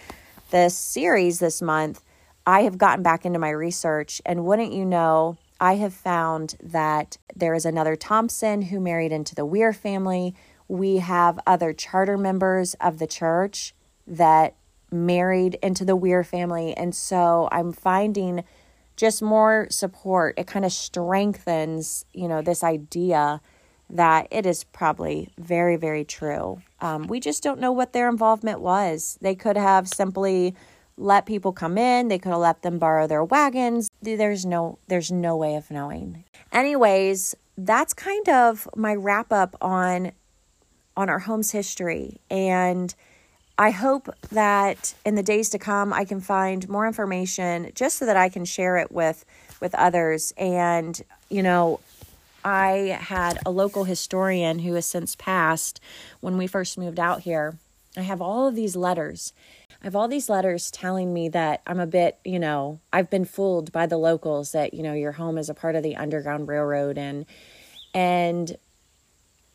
this 0.53 0.79
series 0.79 1.41
this 1.41 1.61
month, 1.61 2.01
I 2.47 2.63
have 2.63 2.79
gotten 2.79 3.03
back 3.03 3.27
into 3.27 3.41
my 3.41 3.51
research. 3.51 4.23
And 4.25 4.45
wouldn't 4.45 4.73
you 4.73 4.85
know, 4.85 5.37
I 5.61 5.75
have 5.75 5.93
found 5.93 6.55
that 6.63 7.19
there 7.35 7.53
is 7.53 7.67
another 7.67 7.97
Thompson 7.97 8.63
who 8.63 8.79
married 8.79 9.11
into 9.11 9.35
the 9.35 9.45
Weir 9.45 9.73
family. 9.73 10.37
We 10.69 10.99
have 10.99 11.41
other 11.45 11.73
charter 11.73 12.17
members 12.17 12.75
of 12.75 13.01
the 13.01 13.09
church 13.09 13.75
that 14.07 14.55
married 14.93 15.59
into 15.61 15.85
the 15.85 15.97
Weir 15.97 16.23
family. 16.23 16.73
And 16.73 16.95
so 16.95 17.49
I'm 17.51 17.73
finding 17.73 18.45
just 18.97 19.23
more 19.23 19.67
support. 19.71 20.35
It 20.39 20.47
kind 20.47 20.65
of 20.65 20.73
strengthens, 20.73 22.05
you 22.13 22.29
know, 22.29 22.43
this 22.43 22.65
idea 22.65 23.41
that 23.89 24.27
it 24.31 24.47
is 24.47 24.65
probably 24.65 25.31
very, 25.39 25.77
very 25.77 26.05
true. 26.05 26.61
Um, 26.81 27.07
we 27.07 27.21
just 27.21 27.43
don't 27.43 27.61
know 27.61 27.73
what 27.73 27.93
their 27.93 28.09
involvement 28.09 28.61
was. 28.61 29.19
They 29.21 29.35
could 29.35 29.57
have 29.57 29.87
simply 29.89 30.55
let 30.97 31.27
people 31.27 31.53
come 31.53 31.79
in. 31.79 32.09
They 32.09 32.19
could 32.19 32.31
have 32.31 32.41
let 32.41 32.63
them 32.63 32.79
borrow 32.79 33.07
their 33.07 33.25
wagons. 33.25 33.89
There's 34.03 34.45
no, 34.45 34.79
there's 34.89 35.13
no 35.13 35.37
way 35.37 35.55
of 35.55 35.71
knowing. 35.71 36.25
Anyways, 36.53 37.35
that's 37.57 37.95
kind 37.95 38.29
of 38.29 38.69
my 38.75 38.95
wrap 38.95 39.33
up 39.33 39.57
on 39.61 40.13
on 40.97 41.11
our 41.11 41.19
home's 41.19 41.51
history 41.51 42.21
and 42.31 42.95
I 43.59 43.71
hope 43.71 44.09
that 44.31 44.95
in 45.05 45.15
the 45.15 45.23
days 45.23 45.49
to 45.51 45.59
come 45.59 45.93
I 45.93 46.05
can 46.05 46.21
find 46.21 46.69
more 46.69 46.87
information 46.87 47.73
just 47.75 47.97
so 47.97 48.07
that 48.07 48.17
I 48.17 48.29
can 48.29 48.45
share 48.45 48.77
it 48.77 48.93
with 48.93 49.25
with 49.61 49.75
others 49.75 50.33
and 50.37 51.01
you 51.31 51.43
know 51.43 51.81
I 52.47 52.99
had 53.01 53.41
a 53.45 53.51
local 53.51 53.85
historian 53.85 54.61
who 54.61 54.75
has 54.75 54.87
since 54.87 55.17
passed 55.17 55.81
when 56.21 56.39
we 56.39 56.47
first 56.47 56.79
moved 56.79 57.01
out 57.01 57.23
here. 57.23 57.59
I 57.97 58.03
have 58.03 58.23
all 58.23 58.47
of 58.47 58.55
these 58.55 58.77
letters. 58.77 59.33
I 59.83 59.87
have 59.87 59.97
all 59.97 60.07
these 60.07 60.29
letters 60.29 60.71
telling 60.71 61.13
me 61.13 61.29
that 61.31 61.63
I'm 61.67 61.81
a 61.81 61.89
bit, 61.89 62.19
you 62.25 62.39
know, 62.39 62.79
I've 62.93 63.11
been 63.11 63.25
fooled 63.25 63.73
by 63.73 63.87
the 63.87 63.97
locals 63.97 64.53
that, 64.53 64.75
you 64.75 64.85
know, 64.85 64.93
your 64.93 65.13
home 65.13 65.39
is 65.39 65.51
a 65.51 65.55
part 65.55 65.75
of 65.75 65.83
the 65.83 65.97
Underground 65.97 66.47
Railroad 66.47 66.99
and 66.99 67.27
and 67.93 68.57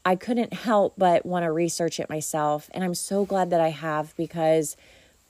I 0.03 0.15
couldn't 0.15 0.53
help 0.53 0.95
but 0.97 1.25
want 1.25 1.43
to 1.43 1.51
research 1.51 1.99
it 1.99 2.09
myself 2.09 2.69
and 2.73 2.83
I'm 2.83 2.95
so 2.95 3.25
glad 3.25 3.49
that 3.51 3.61
I 3.61 3.69
have 3.69 4.15
because 4.15 4.75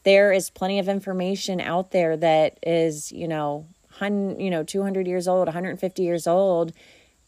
there 0.03 0.31
is 0.31 0.49
plenty 0.49 0.79
of 0.79 0.89
information 0.89 1.61
out 1.61 1.91
there 1.91 2.17
that 2.17 2.57
is, 2.63 3.11
you 3.11 3.27
know, 3.27 3.67
you 4.01 4.49
know, 4.49 4.63
200 4.63 5.05
years 5.05 5.27
old, 5.27 5.47
150 5.47 6.01
years 6.01 6.25
old 6.25 6.73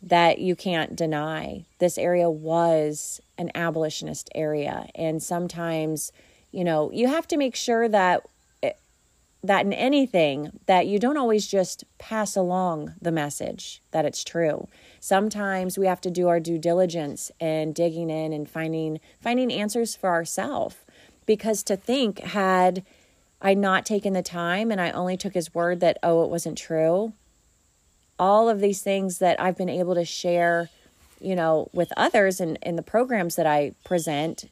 that 0.02 0.40
you 0.40 0.56
can't 0.56 0.96
deny. 0.96 1.66
This 1.80 1.98
area 1.98 2.30
was 2.30 3.22
an 3.38 3.52
abolitionist 3.56 4.30
area. 4.34 4.88
And 4.96 5.22
sometimes, 5.22 6.12
you 6.52 6.64
know, 6.64 6.92
you 6.92 7.08
have 7.08 7.28
to 7.28 7.38
make 7.38 7.56
sure 7.56 7.88
that 7.88 8.24
that 9.44 9.66
in 9.66 9.74
anything 9.74 10.60
that 10.68 10.88
you 10.88 10.98
don't 10.98 11.18
always 11.18 11.48
just 11.48 11.84
pass 11.98 12.36
along 12.36 12.94
the 13.02 13.12
message 13.12 13.82
that 13.92 14.06
it's 14.06 14.24
true. 14.24 14.68
Sometimes 15.02 15.78
we 15.78 15.86
have 15.86 16.00
to 16.02 16.10
do 16.10 16.30
our 16.30 16.40
due 16.40 16.58
diligence 16.58 17.30
and 17.42 17.76
digging 17.76 18.10
in 18.10 18.32
and 18.32 18.50
finding 18.50 19.00
finding 19.20 19.52
answers 19.52 19.96
for 19.96 20.10
ourselves. 20.10 20.78
Because 21.26 21.64
to 21.64 21.76
think 21.76 22.20
had 22.20 22.84
I 23.42 23.54
not 23.54 23.86
taken 23.86 24.14
the 24.14 24.22
time 24.22 24.72
and 24.72 24.80
I 24.80 24.92
only 24.92 25.18
took 25.18 25.34
his 25.34 25.54
word 25.54 25.82
that 25.82 25.98
oh 26.02 26.24
it 26.24 26.30
wasn't 26.30 26.58
true, 26.58 27.14
all 28.18 28.48
of 28.48 28.62
these 28.62 28.82
things 28.82 29.20
that 29.20 29.42
I've 29.42 29.58
been 29.58 29.70
able 29.70 29.96
to 29.96 30.06
share, 30.06 30.70
you 31.20 31.36
know, 31.36 31.70
with 31.74 31.92
others 31.98 32.40
and 32.40 32.58
in, 32.58 32.70
in 32.70 32.76
the 32.78 32.82
programs 32.82 33.36
that 33.36 33.46
I 33.46 33.74
present, 33.84 34.46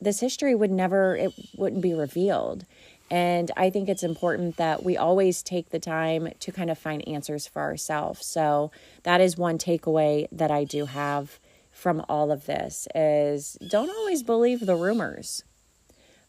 this 0.00 0.20
history 0.20 0.54
would 0.54 0.70
never, 0.70 1.16
it 1.16 1.32
wouldn't 1.56 1.82
be 1.82 1.94
revealed. 1.94 2.66
And 3.10 3.50
I 3.56 3.70
think 3.70 3.88
it's 3.88 4.02
important 4.02 4.56
that 4.56 4.82
we 4.82 4.96
always 4.96 5.42
take 5.42 5.70
the 5.70 5.78
time 5.78 6.30
to 6.40 6.52
kind 6.52 6.70
of 6.70 6.78
find 6.78 7.06
answers 7.06 7.46
for 7.46 7.62
ourselves. 7.62 8.26
So 8.26 8.70
that 9.02 9.20
is 9.20 9.36
one 9.36 9.58
takeaway 9.58 10.26
that 10.32 10.50
I 10.50 10.64
do 10.64 10.86
have 10.86 11.38
from 11.70 12.04
all 12.08 12.30
of 12.30 12.46
this 12.46 12.88
is 12.94 13.58
don't 13.68 13.90
always 13.90 14.22
believe 14.22 14.64
the 14.64 14.76
rumors 14.76 15.42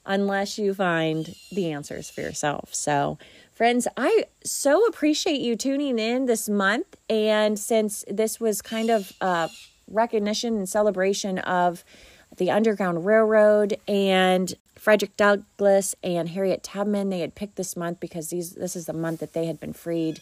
unless 0.06 0.58
you 0.58 0.74
find 0.74 1.36
the 1.52 1.72
answers 1.72 2.10
for 2.10 2.22
yourself. 2.22 2.74
So 2.74 3.18
Friends, 3.56 3.88
I 3.96 4.26
so 4.44 4.86
appreciate 4.86 5.40
you 5.40 5.56
tuning 5.56 5.98
in 5.98 6.26
this 6.26 6.50
month. 6.50 6.98
And 7.10 7.58
since 7.58 8.04
this 8.10 8.38
was 8.38 8.62
kind 8.62 8.90
of 8.90 9.14
a 9.22 9.50
recognition 9.90 10.58
and 10.58 10.68
celebration 10.68 11.40
of 11.40 11.86
the 12.36 12.52
Underground 12.52 13.06
Railroad 13.06 13.78
and 13.88 14.54
Frederick 14.86 15.18
Douglass 15.18 15.96
and 16.04 16.30
Harriet 16.30 16.62
Tubman, 16.62 17.10
they 17.10 17.22
had 17.22 17.34
picked 17.34 17.56
this 17.56 17.76
month 17.76 18.00
because 18.00 18.30
these 18.30 18.52
this 18.52 18.76
is 18.76 18.86
the 18.86 18.94
month 18.94 19.20
that 19.20 19.34
they 19.34 19.48
had 19.48 19.60
been 19.60 19.74
freed. 19.74 20.22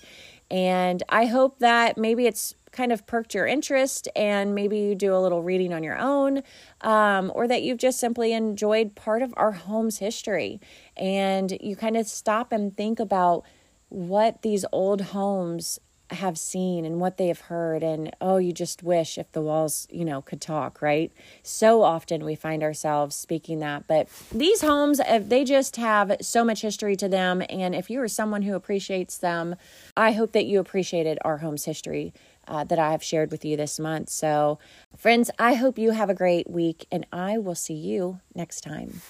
And 0.50 1.04
I 1.10 1.26
hope 1.26 1.60
that 1.60 1.98
maybe 1.98 2.28
it's 2.28 2.56
kind 2.72 2.94
of 2.94 3.06
perked 3.06 3.34
your 3.34 3.46
interest 3.46 4.08
and 4.16 4.56
maybe 4.56 4.78
you 4.78 4.96
do 4.96 5.14
a 5.14 5.20
little 5.20 5.44
reading 5.44 5.74
on 5.74 5.84
your 5.84 5.98
own 5.98 6.44
um, 6.80 7.30
or 7.36 7.46
that 7.46 7.62
you've 7.62 7.78
just 7.78 8.00
simply 8.00 8.32
enjoyed 8.32 8.96
part 8.96 9.22
of 9.22 9.34
our 9.36 9.52
home's 9.52 9.98
history 9.98 10.62
and 10.96 11.58
you 11.60 11.76
kind 11.76 11.98
of 11.98 12.08
stop 12.08 12.54
and 12.54 12.78
think 12.78 13.02
about 13.02 13.44
what 13.90 14.44
these 14.44 14.64
old 14.72 15.02
homes 15.02 15.78
have 16.14 16.38
seen 16.38 16.86
and 16.86 17.00
what 17.00 17.18
they 17.18 17.28
have 17.28 17.42
heard 17.42 17.84
and 17.84 18.16
oh 18.22 18.38
you 18.38 18.52
just 18.52 18.84
wish 18.84 19.18
if 19.18 19.32
the 19.32 19.42
walls 19.42 19.88
you 19.92 20.06
know 20.06 20.22
could 20.22 20.42
talk 20.42 20.82
right 20.82 21.12
so 21.42 21.82
often 21.84 22.24
we 22.24 22.36
find 22.36 22.64
ourselves 22.64 23.16
speaking 23.16 23.60
that 23.60 23.88
but 23.88 24.08
these 24.32 24.62
homes 24.62 25.00
uh, 25.00 25.20
they 25.20 25.44
just 25.44 25.76
have 25.76 26.16
so 26.22 26.44
much 26.44 26.62
history 26.62 26.96
to 26.96 27.10
them 27.10 27.44
and 27.50 27.76
if 27.76 27.90
you 27.90 28.02
are 28.02 28.08
someone 28.08 28.42
who 28.42 28.56
appreciates 28.56 29.18
them 29.18 29.56
i 29.98 30.12
hope 30.12 30.32
that 30.32 30.46
you 30.46 30.60
appreciated 30.60 31.18
our 31.24 31.38
home's 31.38 31.66
history 31.66 32.14
uh, 32.48 32.64
that 32.66 32.78
I 32.78 32.92
have 32.92 33.02
shared 33.02 33.32
with 33.32 33.46
you 33.46 33.56
this 33.56 33.80
month. 33.80 34.10
So, 34.10 34.60
friends, 34.98 35.32
I 35.40 35.54
hope 35.54 35.78
you 35.78 35.92
have 35.92 36.10
a 36.10 36.14
great 36.14 36.50
week, 36.50 36.86
and 36.92 37.06
I 37.12 37.38
will 37.38 37.56
see 37.56 37.74
you 37.74 38.20
next 38.36 38.62
time. 38.62 39.02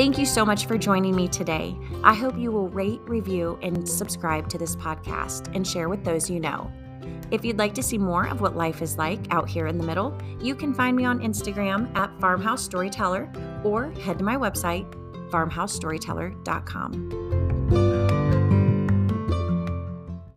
Thank 0.00 0.16
you 0.16 0.24
so 0.24 0.46
much 0.46 0.64
for 0.64 0.78
joining 0.78 1.14
me 1.14 1.28
today. 1.28 1.76
I 2.02 2.14
hope 2.14 2.38
you 2.38 2.50
will 2.50 2.70
rate, 2.70 3.02
review, 3.04 3.58
and 3.60 3.86
subscribe 3.86 4.48
to 4.48 4.56
this 4.56 4.74
podcast 4.74 5.54
and 5.54 5.66
share 5.66 5.90
with 5.90 6.04
those 6.04 6.30
you 6.30 6.40
know. 6.40 6.72
If 7.30 7.44
you'd 7.44 7.58
like 7.58 7.74
to 7.74 7.82
see 7.82 7.98
more 7.98 8.26
of 8.26 8.40
what 8.40 8.56
life 8.56 8.80
is 8.80 8.96
like 8.96 9.20
out 9.30 9.46
here 9.46 9.66
in 9.66 9.76
the 9.76 9.84
middle, 9.84 10.16
you 10.40 10.54
can 10.54 10.72
find 10.72 10.96
me 10.96 11.04
on 11.04 11.18
Instagram 11.18 11.94
at 11.94 12.18
Farmhouse 12.18 12.62
Storyteller 12.62 13.30
or 13.62 13.90
head 13.90 14.20
to 14.20 14.24
my 14.24 14.36
website, 14.36 14.90
farmhousestoryteller.com. 15.30 17.59